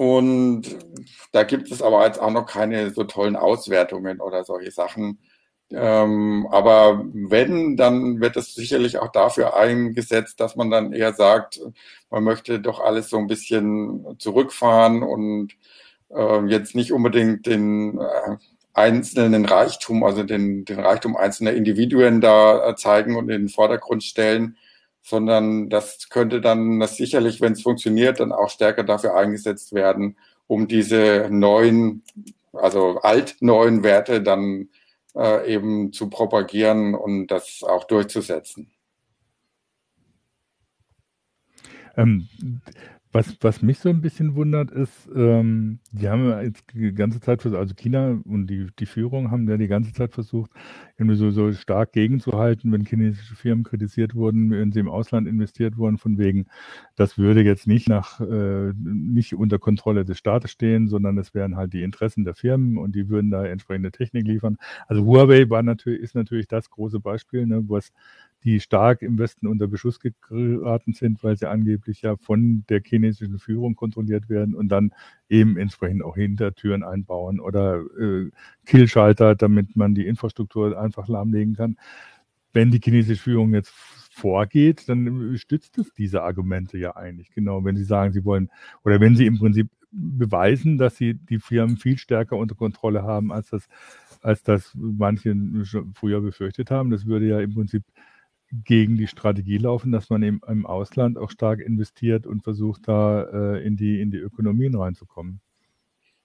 [0.00, 0.62] Und
[1.30, 5.18] da gibt es aber jetzt auch noch keine so tollen Auswertungen oder solche Sachen.
[5.70, 11.60] Ähm, aber wenn, dann wird es sicherlich auch dafür eingesetzt, dass man dann eher sagt,
[12.08, 15.52] man möchte doch alles so ein bisschen zurückfahren und
[16.08, 18.36] äh, jetzt nicht unbedingt den äh,
[18.72, 24.02] einzelnen Reichtum, also den, den Reichtum einzelner Individuen da äh, zeigen und in den Vordergrund
[24.02, 24.56] stellen,
[25.02, 30.16] sondern das könnte dann das sicherlich, wenn es funktioniert, dann auch stärker dafür eingesetzt werden,
[30.46, 32.02] um diese neuen,
[32.52, 34.68] also alt-neuen Werte dann
[35.14, 38.70] äh, eben zu propagieren und das auch durchzusetzen.
[41.96, 42.28] Ähm,
[43.12, 47.42] was, was mich so ein bisschen wundert, ist, ähm, die haben jetzt die ganze Zeit
[47.42, 50.52] versucht, also China und die, die Führung haben ja die ganze Zeit versucht,
[50.96, 55.76] irgendwie so, so stark gegenzuhalten, wenn chinesische Firmen kritisiert wurden, wenn sie im Ausland investiert
[55.76, 56.46] wurden, von wegen,
[56.94, 61.56] das würde jetzt nicht nach, äh, nicht unter Kontrolle des Staates stehen, sondern es wären
[61.56, 64.56] halt die Interessen der Firmen und die würden da entsprechende Technik liefern.
[64.86, 67.90] Also Huawei war natürlich, ist natürlich das große Beispiel, ne, was
[68.44, 73.38] die stark im Westen unter Beschuss geraten sind, weil sie angeblich ja von der chinesischen
[73.38, 74.92] Führung kontrolliert werden und dann
[75.28, 78.30] eben entsprechend auch Hintertüren einbauen oder äh,
[78.64, 81.76] Killschalter, damit man die Infrastruktur einfach lahmlegen kann.
[82.52, 83.72] Wenn die chinesische Führung jetzt
[84.10, 87.30] vorgeht, dann stützt es diese Argumente ja eigentlich.
[87.32, 88.50] Genau, wenn sie sagen, sie wollen,
[88.84, 93.32] oder wenn sie im Prinzip beweisen, dass sie die Firmen viel stärker unter Kontrolle haben,
[93.32, 93.68] als das,
[94.22, 95.34] als das manche
[95.94, 96.90] früher befürchtet haben.
[96.90, 97.84] Das würde ja im Prinzip
[98.52, 103.22] gegen die Strategie laufen, dass man eben im Ausland auch stark investiert und versucht, da
[103.22, 105.40] äh, in, die, in die Ökonomien reinzukommen.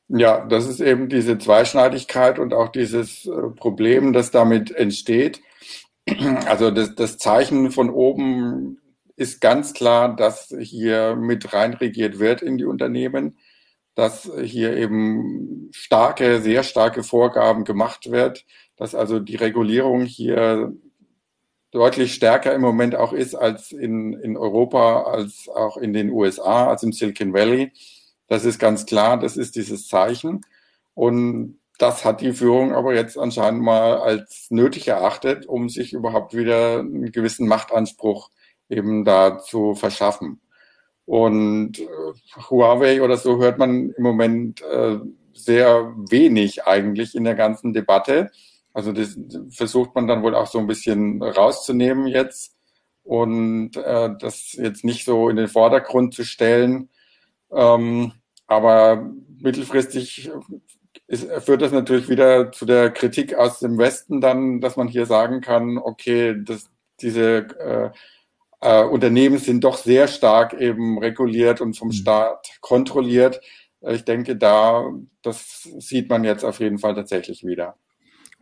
[0.07, 5.41] Ja, das ist eben diese Zweischneidigkeit und auch dieses äh, Problem, das damit entsteht.
[6.45, 8.79] Also das, das Zeichen von oben
[9.15, 13.37] ist ganz klar, dass hier mit reinregiert wird in die Unternehmen,
[13.95, 20.73] dass hier eben starke, sehr starke Vorgaben gemacht wird, dass also die Regulierung hier
[21.75, 26.69] deutlich stärker im Moment auch ist als in, in Europa, als auch in den USA,
[26.69, 27.73] als im Silicon Valley.
[28.27, 30.45] Das ist ganz klar, das ist dieses Zeichen.
[30.93, 36.33] Und das hat die Führung aber jetzt anscheinend mal als nötig erachtet, um sich überhaupt
[36.33, 38.29] wieder einen gewissen Machtanspruch
[38.69, 40.39] eben da zu verschaffen.
[41.03, 41.85] Und äh,
[42.49, 44.97] Huawei oder so hört man im Moment äh,
[45.33, 48.31] sehr wenig eigentlich in der ganzen Debatte.
[48.75, 49.17] Also das
[49.51, 52.57] versucht man dann wohl auch so ein bisschen rauszunehmen jetzt
[53.03, 56.89] und äh, das jetzt nicht so in den Vordergrund zu stellen.
[57.53, 58.11] Ähm,
[58.47, 59.09] aber
[59.39, 60.29] mittelfristig
[61.07, 65.05] ist, führt das natürlich wieder zu der Kritik aus dem Westen dann, dass man hier
[65.05, 67.91] sagen kann, okay, das, diese äh,
[68.59, 71.93] äh, Unternehmen sind doch sehr stark eben reguliert und vom mhm.
[71.93, 73.39] Staat kontrolliert.
[73.79, 77.77] Ich denke, da, das sieht man jetzt auf jeden Fall tatsächlich wieder.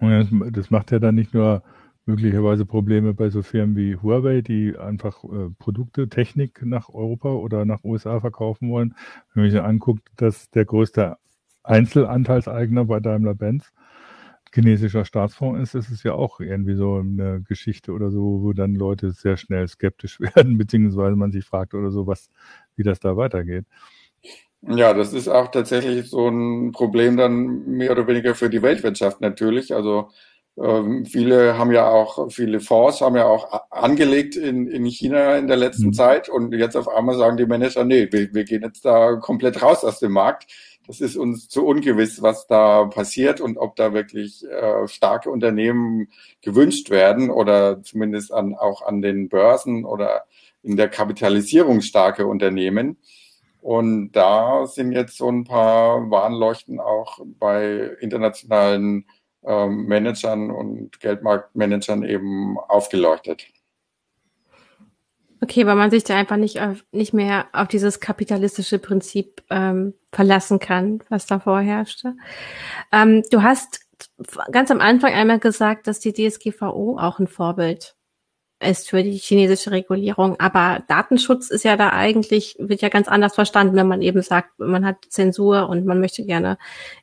[0.04, 1.63] Und das macht ja dann nicht nur
[2.06, 7.66] möglicherweise Probleme bei so Firmen wie Huawei, die einfach äh, Produkte, Technik nach Europa oder
[7.66, 8.96] nach USA verkaufen wollen.
[9.34, 11.18] Wenn man sich anguckt, dass der größte
[11.63, 13.72] Einzelanteilseigner bei Daimler-Benz
[14.54, 18.76] chinesischer Staatsfonds ist, ist es ja auch irgendwie so eine Geschichte oder so, wo dann
[18.76, 22.30] Leute sehr schnell skeptisch werden, beziehungsweise man sich fragt oder so, was,
[22.76, 23.66] wie das da weitergeht.
[24.69, 29.19] Ja, das ist auch tatsächlich so ein Problem dann mehr oder weniger für die Weltwirtschaft
[29.19, 29.73] natürlich.
[29.73, 30.10] Also
[30.58, 35.47] ähm, viele haben ja auch, viele Fonds haben ja auch angelegt in, in China in
[35.47, 35.93] der letzten mhm.
[35.93, 39.62] Zeit und jetzt auf einmal sagen die Manager, nee, wir, wir gehen jetzt da komplett
[39.62, 40.47] raus aus dem Markt.
[40.86, 46.10] Das ist uns zu ungewiss, was da passiert und ob da wirklich äh, starke Unternehmen
[46.41, 50.23] gewünscht werden oder zumindest an, auch an den Börsen oder
[50.62, 52.97] in der Kapitalisierung starke Unternehmen.
[53.63, 59.06] Und da sind jetzt so ein paar Warnleuchten auch bei internationalen
[59.45, 63.45] ähm, Managern und Geldmarktmanagern eben aufgeleuchtet.
[65.39, 69.93] Okay, weil man sich da einfach nicht, auf, nicht mehr auf dieses kapitalistische Prinzip ähm,
[70.12, 72.17] verlassen kann, was da vorherrschte.
[72.91, 73.80] Ähm, du hast
[74.52, 77.95] ganz am Anfang einmal gesagt, dass die DSGVO auch ein Vorbild
[78.62, 80.39] ist für die chinesische Regulierung.
[80.39, 84.58] Aber Datenschutz ist ja da eigentlich, wird ja ganz anders verstanden, wenn man eben sagt,
[84.60, 86.58] man hat Zensur und man möchte gerne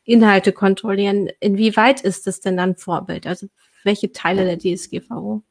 [0.05, 1.29] Inhalte kontrollieren.
[1.41, 3.27] Inwieweit ist das denn dann Vorbild?
[3.27, 3.47] Also
[3.85, 5.43] welche Teile der DSGVO?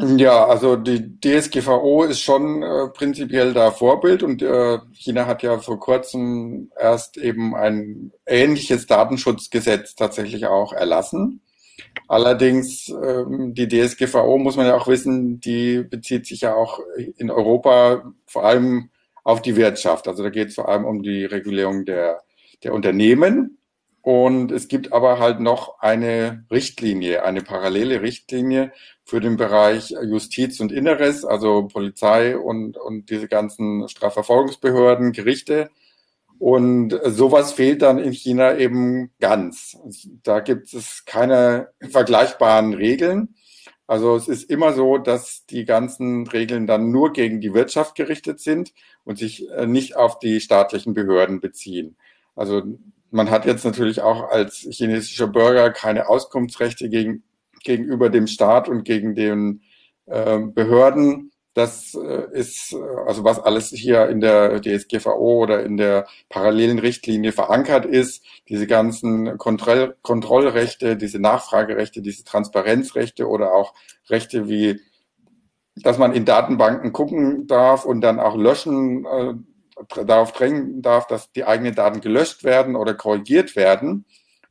[0.00, 5.58] Ja, also die DSGVO ist schon äh, prinzipiell da Vorbild und äh, China hat ja
[5.58, 11.40] vor kurzem erst eben ein ähnliches Datenschutzgesetz tatsächlich auch erlassen.
[12.08, 16.80] Allerdings, ähm, die DSGVO muss man ja auch wissen, die bezieht sich ja auch
[17.16, 18.90] in Europa vor allem
[19.24, 20.08] auf die Wirtschaft.
[20.08, 22.22] Also da geht es vor allem um die Regulierung der,
[22.64, 23.58] der Unternehmen.
[24.00, 28.72] Und es gibt aber halt noch eine Richtlinie, eine parallele Richtlinie
[29.04, 35.68] für den Bereich Justiz und Inneres, also Polizei und, und diese ganzen Strafverfolgungsbehörden, Gerichte
[36.38, 39.76] und sowas fehlt dann in China eben ganz.
[40.22, 43.34] Da gibt es keine vergleichbaren Regeln.
[43.88, 48.38] Also es ist immer so, dass die ganzen Regeln dann nur gegen die Wirtschaft gerichtet
[48.38, 48.74] sind
[49.04, 51.96] und sich äh, nicht auf die staatlichen Behörden beziehen.
[52.36, 52.62] Also
[53.10, 57.22] man hat jetzt natürlich auch als chinesischer Bürger keine Auskunftsrechte gegen,
[57.64, 59.62] gegenüber dem Staat und gegen den
[60.04, 61.32] äh, Behörden.
[61.58, 62.76] Das äh, ist, äh,
[63.08, 68.68] also was alles hier in der DSGVO oder in der parallelen Richtlinie verankert ist, diese
[68.68, 73.74] ganzen Kontroll Kontrollrechte, diese Nachfragerechte, diese Transparenzrechte oder auch
[74.08, 74.78] Rechte wie,
[75.74, 79.34] dass man in Datenbanken gucken darf und dann auch löschen, äh,
[80.04, 84.04] darauf drängen darf, dass die eigenen Daten gelöscht werden oder korrigiert werden.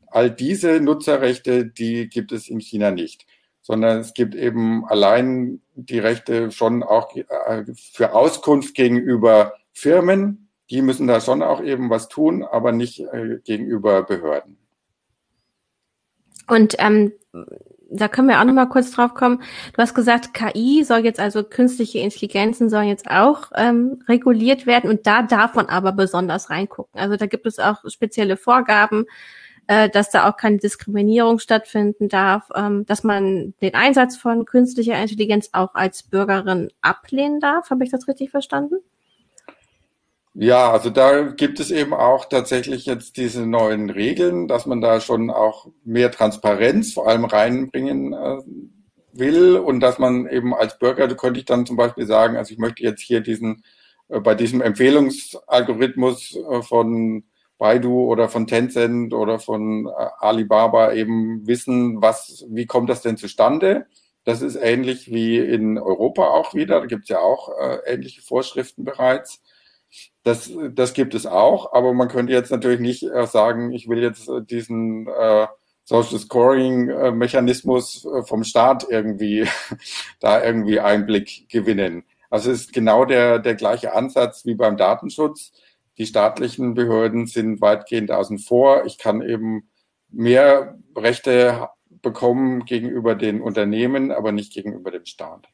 [0.08, 3.27] All diese Nutzerrechte, die gibt es in China nicht
[3.68, 10.50] sondern es gibt eben allein die Rechte schon auch äh, für Auskunft gegenüber Firmen.
[10.70, 14.58] Die müssen da schon auch eben was tun, aber nicht äh, gegenüber Behörden.
[16.48, 17.12] Und ähm,
[17.92, 19.44] da können wir auch noch mal kurz drauf kommen.
[19.74, 24.90] Du hast gesagt, KI soll jetzt also künstliche Intelligenzen sollen jetzt auch ähm, reguliert werden
[24.90, 26.98] und da darf man aber besonders reingucken.
[26.98, 29.08] Also da gibt es auch spezielle Vorgaben,
[29.68, 35.00] äh, dass da auch keine Diskriminierung stattfinden darf, ähm, dass man den Einsatz von künstlicher
[35.00, 37.70] Intelligenz auch als Bürgerin ablehnen darf.
[37.70, 38.78] Habe ich das richtig verstanden?
[40.40, 45.02] Ja, also da gibt es eben auch tatsächlich jetzt diese neuen Regeln, dass man da
[45.02, 48.38] schon auch mehr Transparenz vor allem reinbringen äh,
[49.14, 52.54] will und dass man eben als Bürger, da könnte ich dann zum Beispiel sagen, also
[52.54, 53.64] ich möchte jetzt hier diesen,
[54.10, 57.24] äh, bei diesem Empfehlungsalgorithmus äh, von
[57.58, 63.18] Baidu oder von Tencent oder von äh, Alibaba eben wissen, was, wie kommt das denn
[63.18, 63.88] zustande?
[64.24, 66.82] Das ist ähnlich wie in Europa auch wieder.
[66.82, 69.42] Da gibt es ja auch äh, ähnliche Vorschriften bereits.
[70.24, 74.04] Das, das gibt es auch, aber man könnte jetzt natürlich nicht äh, sagen, ich will
[74.04, 75.48] jetzt diesen äh,
[75.86, 79.48] Social Scoring Mechanismus äh, vom Staat irgendwie
[80.20, 82.04] da irgendwie Einblick gewinnen.
[82.30, 85.54] Also es ist genau der, der gleiche Ansatz wie beim Datenschutz.
[85.98, 88.86] Die staatlichen Behörden sind weitgehend außen vor.
[88.86, 89.70] Ich kann eben
[90.10, 91.70] mehr Rechte
[92.02, 95.48] bekommen gegenüber den Unternehmen, aber nicht gegenüber dem Staat.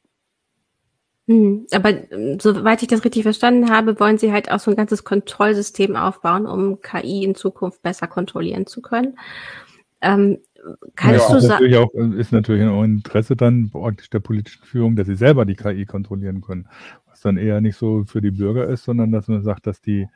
[1.27, 4.77] Hm, aber ähm, soweit ich das richtig verstanden habe, wollen Sie halt auch so ein
[4.77, 9.17] ganzes Kontrollsystem aufbauen, um KI in Zukunft besser kontrollieren zu können.
[10.01, 10.39] Ähm,
[10.95, 11.75] kannst ja, du sagen?
[11.75, 15.55] Auch, äh, ist natürlich auch Interesse dann praktisch der politischen Führung, dass sie selber die
[15.55, 16.67] KI kontrollieren können.
[17.07, 20.07] Was dann eher nicht so für die Bürger ist, sondern dass man sagt, dass die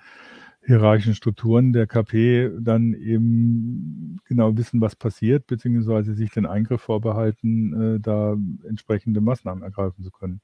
[0.65, 7.95] hierarchischen Strukturen der KP dann eben genau wissen, was passiert, beziehungsweise sich den Eingriff vorbehalten,
[7.95, 8.35] äh, da
[8.67, 10.41] entsprechende Maßnahmen ergreifen zu können.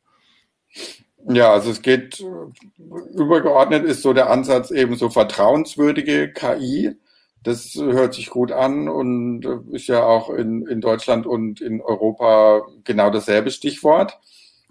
[1.27, 2.23] Ja, also es geht
[3.13, 6.95] übergeordnet ist so der Ansatz eben so vertrauenswürdige KI.
[7.43, 12.65] Das hört sich gut an und ist ja auch in, in Deutschland und in Europa
[12.85, 14.17] genau dasselbe Stichwort.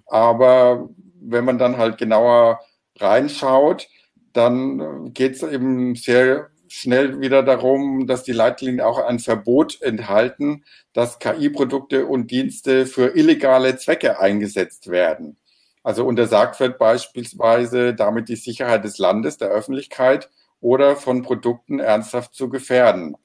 [0.07, 0.89] Aber
[1.21, 2.61] wenn man dann halt genauer
[2.99, 3.89] reinschaut,
[4.33, 10.65] dann geht es eben sehr schnell wieder darum, dass die Leitlinien auch ein Verbot enthalten,
[10.95, 15.37] dass KI-Produkte und Dienste für illegale Zwecke eingesetzt werden.
[15.83, 20.31] Also untersagt wird beispielsweise damit die Sicherheit des Landes, der Öffentlichkeit
[20.63, 23.17] oder von Produkten ernsthaft zu gefährden.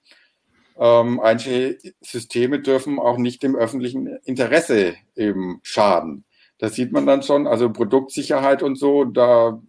[0.77, 6.25] Ähm, einige Systeme dürfen auch nicht dem öffentlichen Interesse eben schaden.
[6.57, 7.47] Das sieht man dann schon.
[7.47, 9.61] Also Produktsicherheit und so, da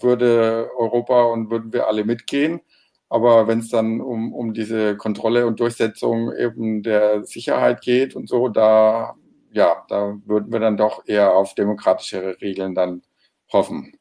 [0.00, 2.60] würde Europa und würden wir alle mitgehen.
[3.08, 8.28] Aber wenn es dann um, um diese Kontrolle und Durchsetzung eben der Sicherheit geht und
[8.28, 9.14] so, da
[9.52, 13.02] ja, da würden wir dann doch eher auf demokratischere Regeln dann
[13.52, 13.92] hoffen.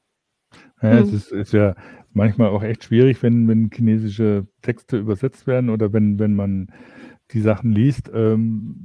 [0.81, 1.03] Ja, hm.
[1.03, 1.75] es ist, ist, ja
[2.13, 6.67] manchmal auch echt schwierig, wenn, wenn chinesische Texte übersetzt werden oder wenn, wenn man
[7.31, 8.11] die Sachen liest.
[8.13, 8.75] Ähm,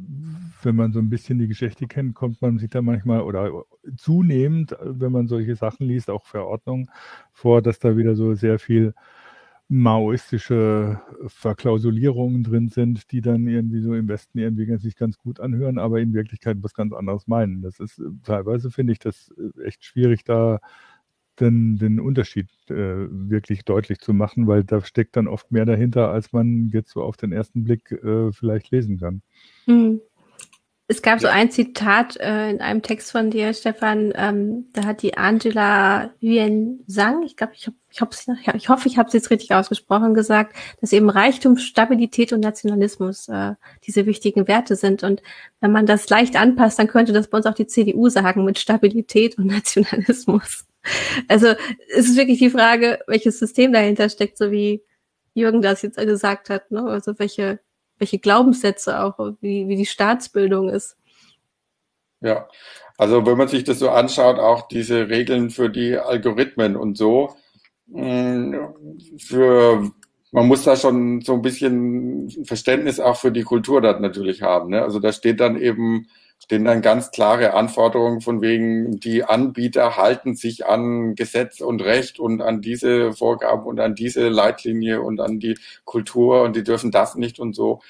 [0.62, 3.64] wenn man so ein bisschen die Geschichte kennt, kommt man sich da manchmal oder
[3.96, 6.90] zunehmend, wenn man solche Sachen liest, auch Verordnungen
[7.32, 8.94] vor, dass da wieder so sehr viel
[9.68, 15.78] maoistische Verklausulierungen drin sind, die dann irgendwie so im Westen irgendwie sich ganz gut anhören,
[15.78, 17.62] aber in Wirklichkeit was ganz anderes meinen.
[17.62, 19.34] Das ist teilweise finde ich das
[19.64, 20.60] echt schwierig, da
[21.40, 26.10] den, den Unterschied äh, wirklich deutlich zu machen, weil da steckt dann oft mehr dahinter,
[26.10, 29.22] als man jetzt so auf den ersten Blick äh, vielleicht lesen kann.
[29.66, 30.00] Mhm.
[30.88, 31.18] Es gab ja.
[31.20, 36.10] so ein Zitat äh, in einem Text von dir, Stefan, ähm, da hat die Angela
[36.22, 39.52] Huen Sang, ich glaube, ich, hab, ich, hoffe, ich hoffe, ich habe es jetzt richtig
[39.52, 45.02] ausgesprochen, gesagt, dass eben Reichtum, Stabilität und Nationalismus äh, diese wichtigen Werte sind.
[45.02, 45.22] Und
[45.60, 48.60] wenn man das leicht anpasst, dann könnte das bei uns auch die CDU sagen mit
[48.60, 50.66] Stabilität und Nationalismus.
[51.28, 51.48] Also
[51.96, 54.82] es ist wirklich die Frage, welches System dahinter steckt, so wie
[55.34, 56.82] Jürgen das jetzt gesagt hat, ne?
[56.84, 57.60] Also welche
[57.98, 60.96] welche Glaubenssätze auch, wie, wie die Staatsbildung ist.
[62.20, 62.48] Ja,
[62.96, 67.34] also wenn man sich das so anschaut, auch diese Regeln für die Algorithmen und so,
[67.86, 68.54] mm,
[69.18, 69.90] für
[70.32, 74.70] man muss da schon so ein bisschen Verständnis auch für die Kultur dort natürlich haben.
[74.70, 74.82] Ne?
[74.82, 80.36] Also da steht dann eben stehen dann ganz klare Anforderungen von wegen, die Anbieter halten
[80.36, 85.40] sich an Gesetz und Recht und an diese Vorgaben und an diese Leitlinie und an
[85.40, 87.80] die Kultur und die dürfen das nicht und so.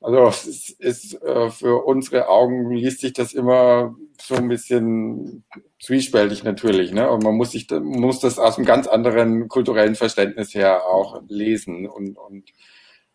[0.00, 5.44] Also es ist äh, für unsere Augen liest sich das immer so ein bisschen
[5.80, 7.10] zwiespältig natürlich, ne?
[7.10, 11.86] Und man muss sich muss das aus einem ganz anderen kulturellen Verständnis her auch lesen
[11.88, 12.52] und und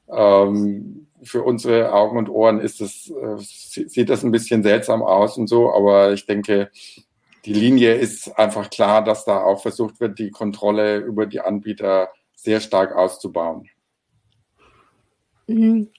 [0.10, 5.38] ähm, für unsere Augen und Ohren ist das, äh, sieht das ein bisschen seltsam aus
[5.38, 6.72] und so, aber ich denke,
[7.46, 12.10] die Linie ist einfach klar, dass da auch versucht wird, die Kontrolle über die Anbieter
[12.36, 13.70] sehr stark auszubauen.
[15.48, 15.90] Mhm.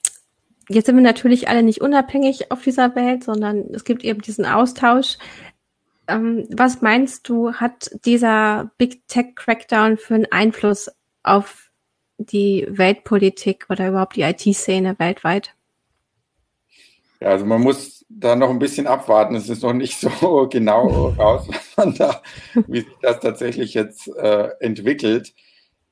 [0.69, 4.45] Jetzt sind wir natürlich alle nicht unabhängig auf dieser Welt, sondern es gibt eben diesen
[4.45, 5.17] Austausch.
[6.07, 10.89] Ähm, was meinst du, hat dieser Big Tech Crackdown für einen Einfluss
[11.23, 11.62] auf
[12.25, 15.53] die Weltpolitik oder überhaupt die IT-Szene weltweit?
[17.19, 19.35] Ja, also man muss da noch ein bisschen abwarten.
[19.35, 21.47] Es ist noch nicht so genau raus,
[21.97, 22.21] da,
[22.67, 25.33] wie sich das tatsächlich jetzt äh, entwickelt.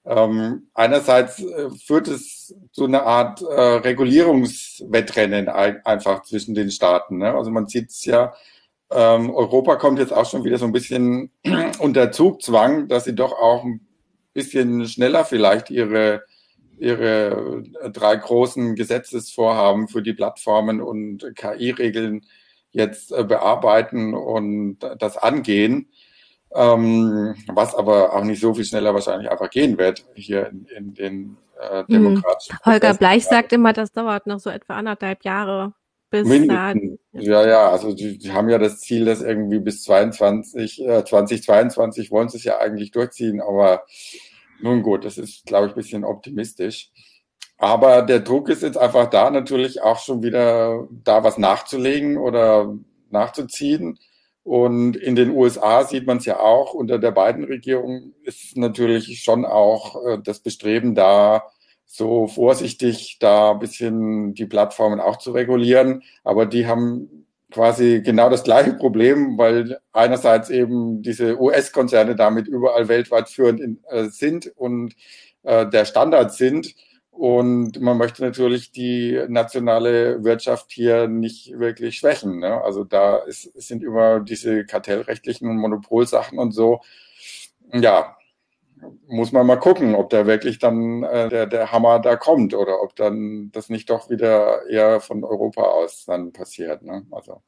[0.03, 7.19] Ähm, einerseits äh, führt es zu einer Art äh, Regulierungswettrennen ein, einfach zwischen den Staaten.
[7.19, 7.33] Ne?
[7.33, 8.33] Also man sieht es ja,
[8.91, 11.31] ähm, Europa kommt jetzt auch schon wieder so ein bisschen
[11.79, 13.87] unter Zugzwang, dass sie doch auch ein
[14.33, 16.23] bisschen schneller vielleicht ihre
[16.77, 17.63] ihre
[17.93, 22.25] drei großen Gesetzesvorhaben für die Plattformen und KI-Regeln
[22.71, 25.91] jetzt äh, bearbeiten und das angehen
[26.53, 30.93] ähm, was aber auch nicht so viel schneller wahrscheinlich einfach gehen wird hier in, in
[30.93, 31.85] den äh, mhm.
[31.87, 32.57] demokratischen.
[32.61, 32.73] Hm.
[32.73, 35.73] Holger Bleich sagt immer, das dauert noch so etwa anderthalb Jahre.
[36.11, 36.99] Bis Mindestens.
[37.13, 42.11] Ja, ja, also die, die, haben ja das Ziel, dass irgendwie bis 22, äh, 2022
[42.11, 43.85] wollen sie es ja eigentlich durchziehen, aber
[44.61, 46.91] nun gut, das ist, glaube ich, ein bisschen optimistisch.
[47.57, 52.75] Aber der Druck ist jetzt einfach da, natürlich auch schon wieder da was nachzulegen oder
[53.09, 53.97] nachzuziehen.
[54.43, 59.23] Und in den USA sieht man es ja auch, unter der beiden Regierung ist natürlich
[59.23, 61.43] schon auch äh, das Bestreben da,
[61.93, 66.03] so vorsichtig da ein bisschen die Plattformen auch zu regulieren.
[66.23, 72.87] Aber die haben quasi genau das gleiche Problem, weil einerseits eben diese US-Konzerne damit überall
[72.87, 74.95] weltweit führend in, äh, sind und
[75.43, 76.75] äh, der Standard sind
[77.11, 82.39] und man möchte natürlich die nationale Wirtschaft hier nicht wirklich schwächen.
[82.39, 82.63] Ne?
[82.63, 86.79] Also da ist, sind immer diese kartellrechtlichen Monopolsachen und so.
[87.73, 88.15] Ja,
[89.07, 92.81] muss man mal gucken, ob da wirklich dann äh, der, der Hammer da kommt oder
[92.81, 96.83] ob dann das nicht doch wieder eher von Europa aus dann passiert.
[96.83, 97.05] Ne?
[97.11, 97.41] Also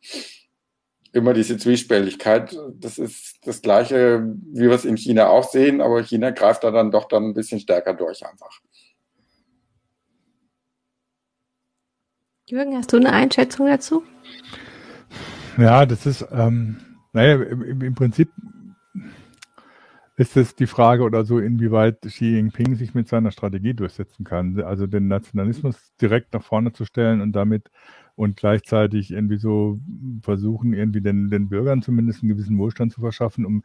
[1.14, 6.02] immer diese Zwiespältigkeit, das ist das Gleiche, wie wir es in China auch sehen, aber
[6.02, 8.60] China greift da dann doch dann ein bisschen stärker durch einfach.
[12.46, 14.04] Jürgen, hast du eine Einschätzung dazu?
[15.58, 16.78] Ja, das ist, ähm,
[17.14, 18.30] naja, im, im Prinzip
[20.24, 24.62] ist es die Frage oder so, inwieweit Xi Jinping sich mit seiner Strategie durchsetzen kann.
[24.62, 27.70] Also den Nationalismus direkt nach vorne zu stellen und damit
[28.16, 29.80] und gleichzeitig irgendwie so
[30.22, 33.64] versuchen, irgendwie den, den Bürgern zumindest einen gewissen Wohlstand zu verschaffen, um,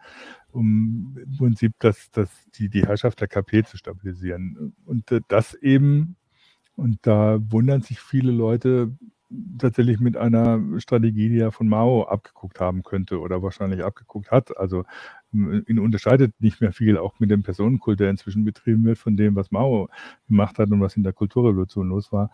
[0.50, 4.74] um im Prinzip das, das, die, die Herrschaft der KP zu stabilisieren.
[4.84, 6.16] Und das eben
[6.74, 8.96] und da wundern sich viele Leute
[9.58, 14.56] tatsächlich mit einer Strategie, die er von Mao abgeguckt haben könnte oder wahrscheinlich abgeguckt hat.
[14.56, 14.84] Also
[15.32, 19.36] ihn unterscheidet nicht mehr viel, auch mit dem Personenkult, der inzwischen betrieben wird, von dem,
[19.36, 19.90] was Mao
[20.28, 22.30] gemacht hat und was in der Kulturrevolution los war.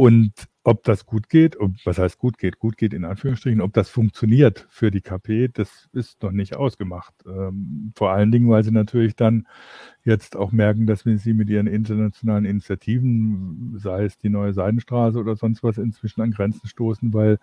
[0.00, 0.32] Und
[0.64, 3.90] ob das gut geht, ob, was heißt gut geht, gut geht in Anführungsstrichen, ob das
[3.90, 7.12] funktioniert für die KP, das ist noch nicht ausgemacht.
[7.26, 9.46] Ähm, vor allen Dingen, weil sie natürlich dann
[10.02, 15.18] jetzt auch merken, dass wenn sie mit ihren internationalen Initiativen, sei es die neue Seidenstraße
[15.18, 17.38] oder sonst was, inzwischen an Grenzen stoßen, weil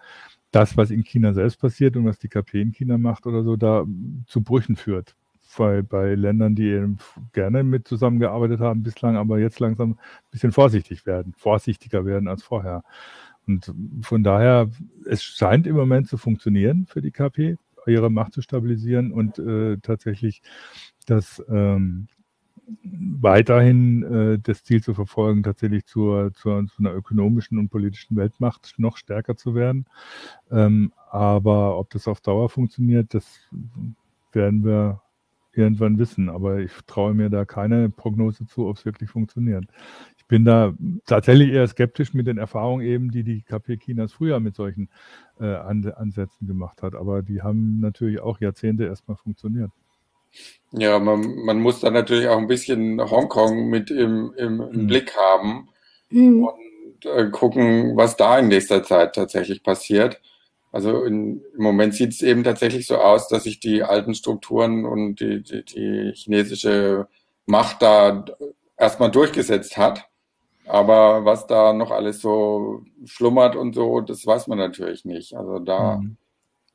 [0.50, 3.56] das, was in China selbst passiert und was die KP in China macht oder so,
[3.56, 3.86] da
[4.26, 5.16] zu Brüchen führt
[5.58, 6.98] bei, bei Ländern, die eben
[7.34, 9.98] gerne mit zusammengearbeitet haben bislang, aber jetzt langsam ein
[10.32, 12.84] bisschen vorsichtig werden, vorsichtiger werden als vorher.
[13.48, 14.70] Und von daher,
[15.06, 19.78] es scheint im Moment zu funktionieren für die KP, ihre Macht zu stabilisieren und äh,
[19.78, 20.42] tatsächlich
[21.06, 22.08] das ähm,
[22.84, 28.74] weiterhin äh, das Ziel zu verfolgen, tatsächlich zur, zur, zu einer ökonomischen und politischen Weltmacht
[28.78, 29.86] noch stärker zu werden.
[30.52, 33.40] Ähm, aber ob das auf Dauer funktioniert, das
[34.34, 35.02] werden wir
[35.58, 36.30] irgendwann wissen.
[36.30, 39.66] Aber ich traue mir da keine Prognose zu, ob es wirklich funktioniert.
[40.18, 40.74] Ich bin da
[41.06, 44.90] tatsächlich eher skeptisch mit den Erfahrungen eben, die die KP Chinas früher mit solchen
[45.40, 46.96] äh, Ansätzen gemacht hat.
[46.96, 49.72] Aber die haben natürlich auch Jahrzehnte erstmal funktioniert.
[50.72, 54.88] Ja, man, man muss da natürlich auch ein bisschen Hongkong mit im, im, im mhm.
[54.88, 55.70] Blick haben
[56.10, 56.44] mhm.
[56.44, 60.20] und äh, gucken, was da in nächster Zeit tatsächlich passiert.
[60.72, 64.86] Also in, im Moment sieht es eben tatsächlich so aus, dass sich die alten Strukturen
[64.86, 67.08] und die, die, die chinesische
[67.46, 68.26] Macht da
[68.78, 70.08] erstmal durchgesetzt hat.
[70.68, 75.34] Aber was da noch alles so schlummert und so, das weiß man natürlich nicht.
[75.34, 76.18] Also da mhm.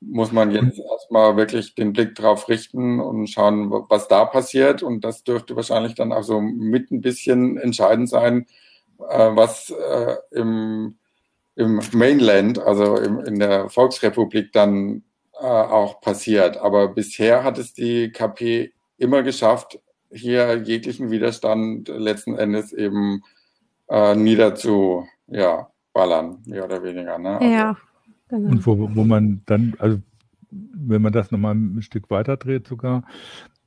[0.01, 4.82] muss man jetzt erstmal wirklich den Blick drauf richten und schauen, was da passiert.
[4.82, 8.47] Und das dürfte wahrscheinlich dann auch so mit ein bisschen entscheidend sein,
[9.11, 10.97] äh, was äh, im
[11.57, 15.03] im Mainland, also im, in der Volksrepublik dann
[15.34, 16.57] äh, auch passiert.
[16.57, 19.80] Aber bisher hat es die KP immer geschafft,
[20.11, 23.22] hier jeglichen Widerstand letzten Endes eben
[23.88, 27.18] äh, niederzu, ja, ballern, mehr oder weniger.
[27.18, 27.38] Ne?
[27.38, 27.76] Also, ja,
[28.28, 28.50] genau.
[28.50, 29.98] Und wo, wo man dann, also
[30.50, 33.05] wenn man das nochmal ein Stück weiter dreht sogar,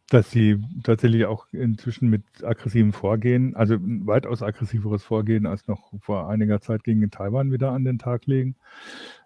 [0.09, 5.91] dass sie tatsächlich auch inzwischen mit aggressivem Vorgehen, also ein weitaus aggressiveres Vorgehen als noch
[5.99, 8.55] vor einiger Zeit gegen Taiwan wieder an den Tag legen.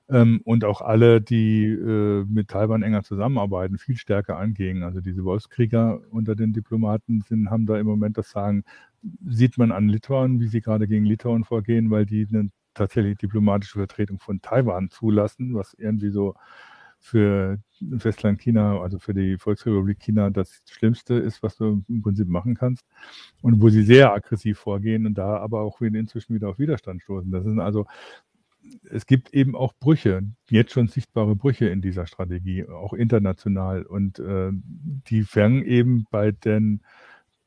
[0.09, 4.84] Ähm, und auch alle, die äh, mit Taiwan enger zusammenarbeiten, viel stärker angehen.
[4.84, 8.63] Also diese Wolfskrieger unter den Diplomaten sind, haben da im Moment das Sagen,
[9.25, 13.80] sieht man an Litauen, wie sie gerade gegen Litauen vorgehen, weil die eine tatsächlich diplomatische
[13.80, 16.36] Vertretung von Taiwan zulassen, was irgendwie so
[16.99, 17.59] für
[17.97, 22.55] Festland China, also für die Volksrepublik China, das Schlimmste ist, was du im Prinzip machen
[22.55, 22.86] kannst.
[23.41, 27.32] Und wo sie sehr aggressiv vorgehen und da aber auch inzwischen wieder auf Widerstand stoßen.
[27.32, 27.86] Das sind also,
[28.89, 33.84] es gibt eben auch Brüche, jetzt schon sichtbare Brüche in dieser Strategie, auch international.
[33.84, 36.82] Und äh, die fangen eben bei den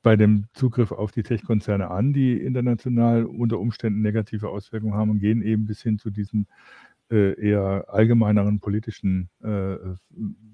[0.03, 5.21] bei dem Zugriff auf die Tech-Konzerne an, die international unter Umständen negative Auswirkungen haben und
[5.21, 6.49] gehen eben bis hin zu diesen
[7.13, 9.77] eher allgemeineren politischen äh,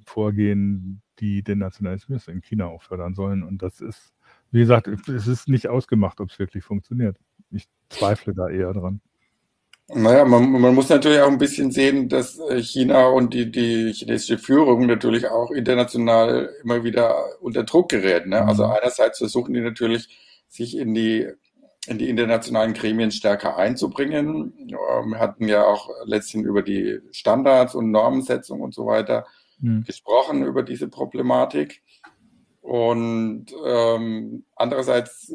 [0.05, 3.43] Vorgehen, die den Nationalismus in China auch fördern sollen.
[3.43, 4.13] Und das ist,
[4.51, 7.17] wie gesagt, es ist nicht ausgemacht, ob es wirklich funktioniert.
[7.51, 9.01] Ich zweifle da eher dran.
[9.91, 13.93] Naja, man, man muss natürlich auch ein bisschen sehen, dass äh, China und die, die
[13.95, 18.27] chinesische Führung natürlich auch international immer wieder unter Druck gerät.
[18.27, 18.45] Ne?
[18.45, 18.73] Also mhm.
[18.73, 20.09] einerseits versuchen die natürlich,
[20.47, 21.29] sich in die,
[21.89, 24.53] in die internationalen Gremien stärker einzubringen.
[24.69, 29.27] Wir hatten ja auch letztens über die Standards und Normensetzung und so weiter
[29.61, 29.85] mhm.
[29.85, 31.83] gesprochen, über diese Problematik.
[32.61, 35.33] Und ähm, andererseits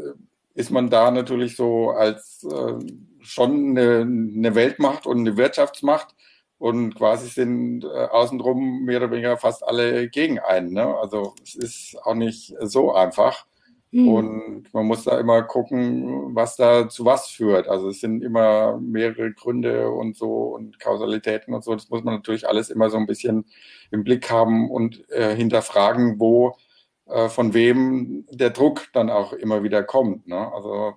[0.53, 2.79] ist man da natürlich so als äh,
[3.21, 6.15] schon eine, eine Weltmacht und eine Wirtschaftsmacht
[6.59, 10.73] und quasi sind äh, außenrum mehr oder weniger fast alle gegen einen.
[10.73, 10.95] Ne?
[10.97, 13.45] Also es ist auch nicht so einfach.
[13.93, 14.07] Mhm.
[14.07, 17.67] Und man muss da immer gucken, was da zu was führt.
[17.67, 21.75] Also es sind immer mehrere Gründe und so und Kausalitäten und so.
[21.75, 23.45] Das muss man natürlich alles immer so ein bisschen
[23.91, 26.57] im Blick haben und äh, hinterfragen, wo
[27.05, 30.27] äh, von wem der Druck dann auch immer wieder kommt.
[30.27, 30.51] Ne?
[30.51, 30.93] Also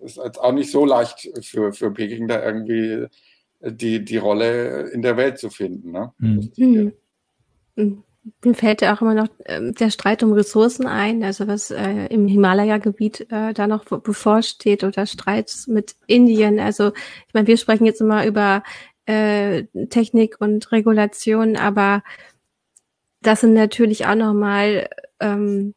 [0.00, 3.08] ist jetzt auch nicht so leicht für, für Peking da irgendwie
[3.60, 5.90] die, die Rolle in der Welt zu finden.
[5.90, 6.14] Ne?
[6.16, 6.50] Mhm.
[7.76, 8.02] Mhm.
[8.44, 12.06] Mir fällt ja auch immer noch äh, der Streit um Ressourcen ein, also was äh,
[12.06, 16.58] im Himalaya-Gebiet äh, da noch bevorsteht oder Streits mit Indien.
[16.58, 16.92] Also
[17.28, 18.62] ich meine, wir sprechen jetzt immer über
[19.06, 22.02] äh, Technik und Regulation, aber
[23.22, 24.88] das sind natürlich auch nochmal
[25.20, 25.74] ähm,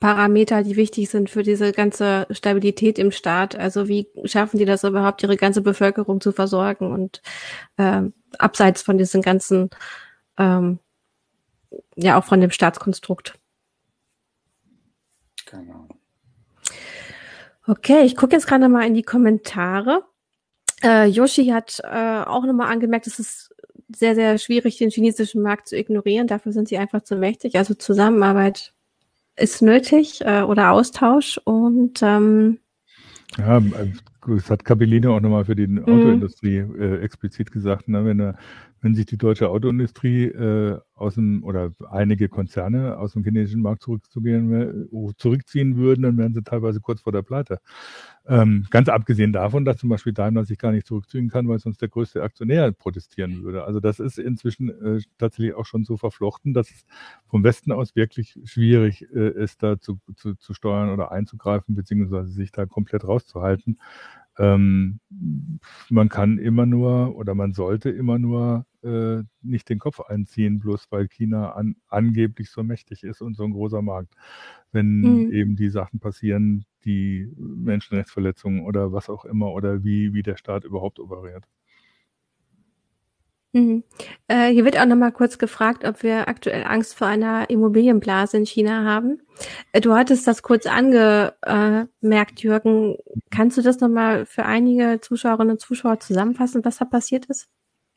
[0.00, 3.56] Parameter, die wichtig sind für diese ganze Stabilität im Staat.
[3.56, 7.22] Also wie schaffen die das überhaupt, ihre ganze Bevölkerung zu versorgen und
[7.78, 9.70] ähm, abseits von diesen ganzen,
[10.38, 10.78] ähm,
[11.96, 13.38] ja auch von dem Staatskonstrukt.
[15.50, 15.88] Genau.
[17.66, 20.04] Okay, ich gucke jetzt gerade mal in die Kommentare.
[20.82, 23.54] Äh, Yoshi hat äh, auch nochmal angemerkt, es ist
[23.94, 26.26] sehr, sehr schwierig, den chinesischen Markt zu ignorieren.
[26.26, 27.56] Dafür sind sie einfach zu mächtig.
[27.56, 28.72] Also Zusammenarbeit
[29.36, 32.58] ist nötig äh, oder Austausch und ähm,
[33.38, 33.60] ja,
[34.26, 35.84] das hat Capellino auch nochmal für die mhm.
[35.84, 37.88] Autoindustrie äh, explizit gesagt.
[37.88, 38.04] Ne?
[38.04, 38.34] Wenn,
[38.80, 43.82] wenn sich die deutsche Autoindustrie äh, aus dem oder einige Konzerne aus dem chinesischen Markt
[43.82, 47.58] zurückzugehen, zurückziehen würden, dann wären sie teilweise kurz vor der Pleite.
[48.28, 51.80] Ähm, ganz abgesehen davon, dass zum Beispiel Daimler sich gar nicht zurückziehen kann, weil sonst
[51.80, 53.64] der größte Aktionär protestieren würde.
[53.64, 56.84] Also das ist inzwischen äh, tatsächlich auch schon so verflochten, dass es
[57.28, 62.28] vom Westen aus wirklich schwierig äh, ist, da zu, zu, zu steuern oder einzugreifen, beziehungsweise
[62.32, 63.78] sich da komplett rauszuhalten.
[64.38, 65.00] Ähm,
[65.88, 70.86] man kann immer nur oder man sollte immer nur äh, nicht den Kopf einziehen, bloß
[70.90, 74.14] weil China an, angeblich so mächtig ist und so ein großer Markt.
[74.72, 75.32] Wenn mhm.
[75.32, 80.64] eben die Sachen passieren, die Menschenrechtsverletzungen oder was auch immer oder wie, wie der Staat
[80.64, 81.44] überhaupt operiert.
[83.56, 83.84] Mhm.
[84.28, 88.36] Äh, hier wird auch noch mal kurz gefragt, ob wir aktuell Angst vor einer Immobilienblase
[88.36, 89.22] in China haben.
[89.72, 92.96] Äh, du hattest das kurz angemerkt, Jürgen.
[93.30, 97.48] Kannst du das noch mal für einige Zuschauerinnen und Zuschauer zusammenfassen, was da passiert ist?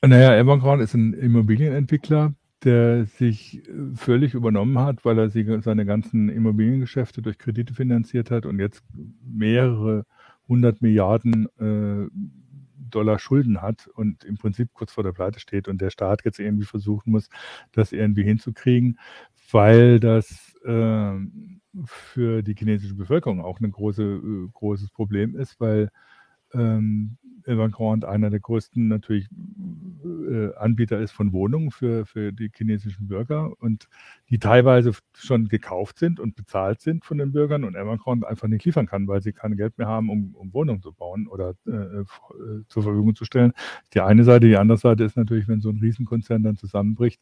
[0.02, 3.62] Naja, Evergrande ist ein Immobilienentwickler, der sich
[3.96, 8.82] völlig übernommen hat, weil er seine ganzen Immobiliengeschäfte durch Kredite finanziert hat und jetzt
[9.30, 10.06] mehrere
[10.48, 12.10] hundert Milliarden äh,
[12.90, 16.40] Dollar Schulden hat und im Prinzip kurz vor der Pleite steht und der Staat jetzt
[16.40, 17.30] irgendwie versuchen muss,
[17.72, 19.00] das irgendwie hinzukriegen,
[19.52, 21.14] weil das äh,
[21.86, 25.90] für die chinesische Bevölkerung auch ein große, äh, großes Problem ist, weil
[26.54, 27.18] ähm,
[27.50, 29.28] Evergrande einer der größten natürlich
[30.30, 33.88] äh, Anbieter ist von Wohnungen für, für die chinesischen Bürger und
[34.30, 38.64] die teilweise schon gekauft sind und bezahlt sind von den Bürgern und Evergrande einfach nicht
[38.66, 41.72] liefern kann, weil sie kein Geld mehr haben, um, um Wohnungen zu bauen oder äh,
[41.72, 42.06] äh,
[42.68, 43.54] zur Verfügung zu stellen.
[43.94, 47.22] Die eine Seite, die andere Seite ist natürlich, wenn so ein Riesenkonzern dann zusammenbricht,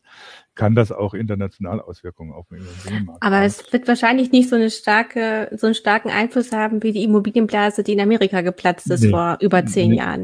[0.55, 3.33] kann das auch international Auswirkungen auf den Immobilienmarkt haben.
[3.33, 7.03] Aber es wird wahrscheinlich nicht so eine starke, so einen starken Einfluss haben wie die
[7.03, 10.16] Immobilienblase, die in Amerika geplatzt ist nee, vor über zehn nee, Jahren.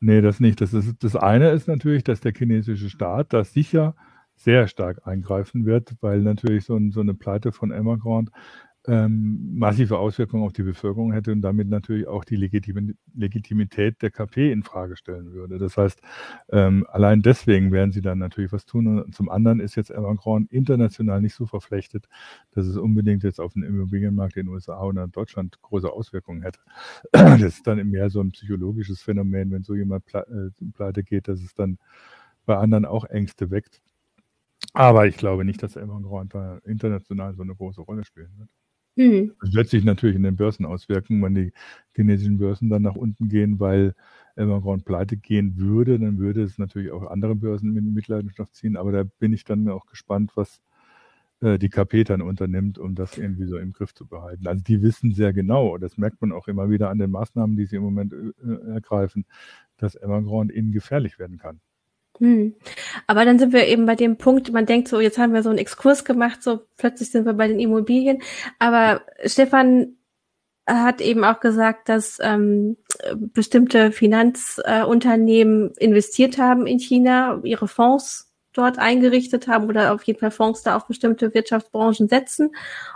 [0.00, 0.60] Nee, das nicht.
[0.60, 3.94] Das, ist, das eine ist natürlich, dass der chinesische Staat da sicher
[4.34, 8.32] sehr stark eingreifen wird, weil natürlich so, ein, so eine Pleite von Evergrande
[8.86, 14.10] ähm, massive Auswirkungen auf die Bevölkerung hätte und damit natürlich auch die Legitim Legitimität der
[14.10, 15.58] KP in Frage stellen würde.
[15.58, 16.00] Das heißt,
[16.50, 18.86] ähm, allein deswegen werden sie dann natürlich was tun.
[19.02, 22.08] Und zum anderen ist jetzt Evergrande international nicht so verflechtet,
[22.52, 26.42] dass es unbedingt jetzt auf den Immobilienmarkt in den USA oder in Deutschland große Auswirkungen
[26.42, 26.60] hätte.
[27.12, 31.40] Das ist dann mehr so ein psychologisches Phänomen, wenn so jemand äh, pleite geht, dass
[31.42, 31.78] es dann
[32.46, 33.80] bei anderen auch Ängste weckt.
[34.72, 38.50] Aber ich glaube nicht, dass Evergrande da international so eine große Rolle spielen wird.
[39.00, 39.32] Mhm.
[39.40, 41.52] Das wird sich natürlich in den Börsen auswirken, wenn die
[41.96, 43.94] chinesischen Börsen dann nach unten gehen, weil
[44.36, 48.76] Evergrande pleite gehen würde, dann würde es natürlich auch andere Börsen in Mitleidenschaft ziehen.
[48.76, 50.60] Aber da bin ich dann auch gespannt, was
[51.40, 54.46] äh, die KP dann unternimmt, um das irgendwie so im Griff zu behalten.
[54.46, 57.66] Also die wissen sehr genau, das merkt man auch immer wieder an den Maßnahmen, die
[57.66, 59.24] sie im Moment äh, ergreifen,
[59.78, 61.60] dass Evergrande ihnen gefährlich werden kann.
[62.20, 62.54] Hm.
[63.06, 65.48] Aber dann sind wir eben bei dem Punkt, man denkt so, jetzt haben wir so
[65.48, 68.22] einen Exkurs gemacht, so plötzlich sind wir bei den Immobilien.
[68.58, 69.96] Aber Stefan
[70.66, 72.76] hat eben auch gesagt, dass ähm,
[73.14, 80.18] bestimmte Finanzunternehmen äh, investiert haben in China, ihre Fonds dort eingerichtet haben oder auf jeden
[80.18, 82.54] Fall Fonds da auf bestimmte Wirtschaftsbranchen setzen.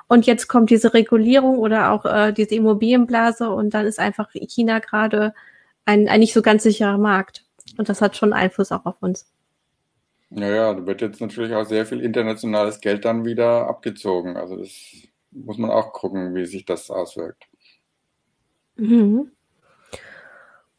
[0.09, 4.81] Und jetzt kommt diese Regulierung oder auch äh, diese Immobilienblase und dann ist einfach China
[4.81, 5.33] gerade
[5.87, 7.44] ein, ein nicht so ganz sicherer Markt.
[7.77, 9.31] Und das hat schon Einfluss auch auf uns.
[10.31, 14.37] Naja, da wird jetzt natürlich auch sehr viel internationales Geld dann wieder abgezogen.
[14.37, 14.71] Also das
[15.31, 17.45] muss man auch gucken, wie sich das auswirkt.
[18.77, 19.31] Mhm.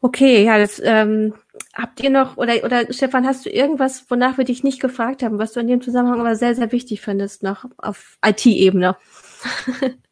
[0.02, 1.34] Okay, ja, das ähm,
[1.74, 5.39] habt ihr noch, oder, oder Stefan, hast du irgendwas, wonach wir dich nicht gefragt haben,
[5.39, 8.98] was du in dem Zusammenhang aber sehr, sehr wichtig findest, noch auf IT-Ebene?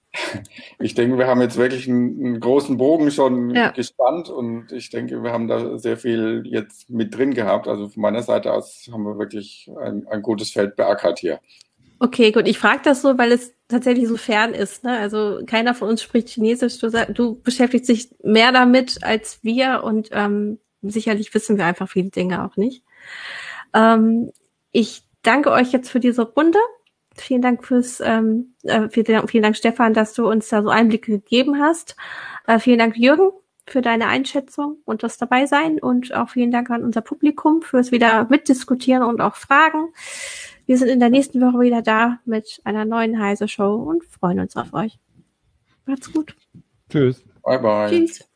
[0.79, 3.71] ich denke, wir haben jetzt wirklich einen, einen großen Bogen schon ja.
[3.71, 7.67] gespannt und ich denke, wir haben da sehr viel jetzt mit drin gehabt.
[7.67, 11.39] Also von meiner Seite aus haben wir wirklich ein, ein gutes Feld beackert hier.
[11.99, 12.47] Okay, gut.
[12.47, 14.83] Ich frage das so, weil es tatsächlich so fern ist.
[14.83, 14.97] Ne?
[14.97, 16.77] Also keiner von uns spricht Chinesisch.
[16.79, 22.09] Du, du beschäftigst dich mehr damit als wir und ähm, sicherlich wissen wir einfach viele
[22.09, 22.83] Dinge auch nicht.
[23.73, 24.31] Ähm,
[24.71, 26.59] ich danke euch jetzt für diese Runde.
[27.15, 31.11] Vielen Dank fürs, ähm, äh, vielen, vielen Dank Stefan, dass du uns da so Einblicke
[31.11, 31.95] gegeben hast.
[32.47, 33.29] Äh, vielen Dank Jürgen
[33.67, 37.91] für deine Einschätzung und das dabei sein und auch vielen Dank an unser Publikum fürs
[37.91, 39.93] wieder mitdiskutieren und auch Fragen.
[40.65, 44.39] Wir sind in der nächsten Woche wieder da mit einer neuen Heise Show und freuen
[44.39, 44.99] uns auf euch.
[45.85, 46.35] Macht's gut.
[46.89, 47.23] Tschüss.
[47.43, 47.89] Bye bye.
[47.89, 48.32] Tschüss.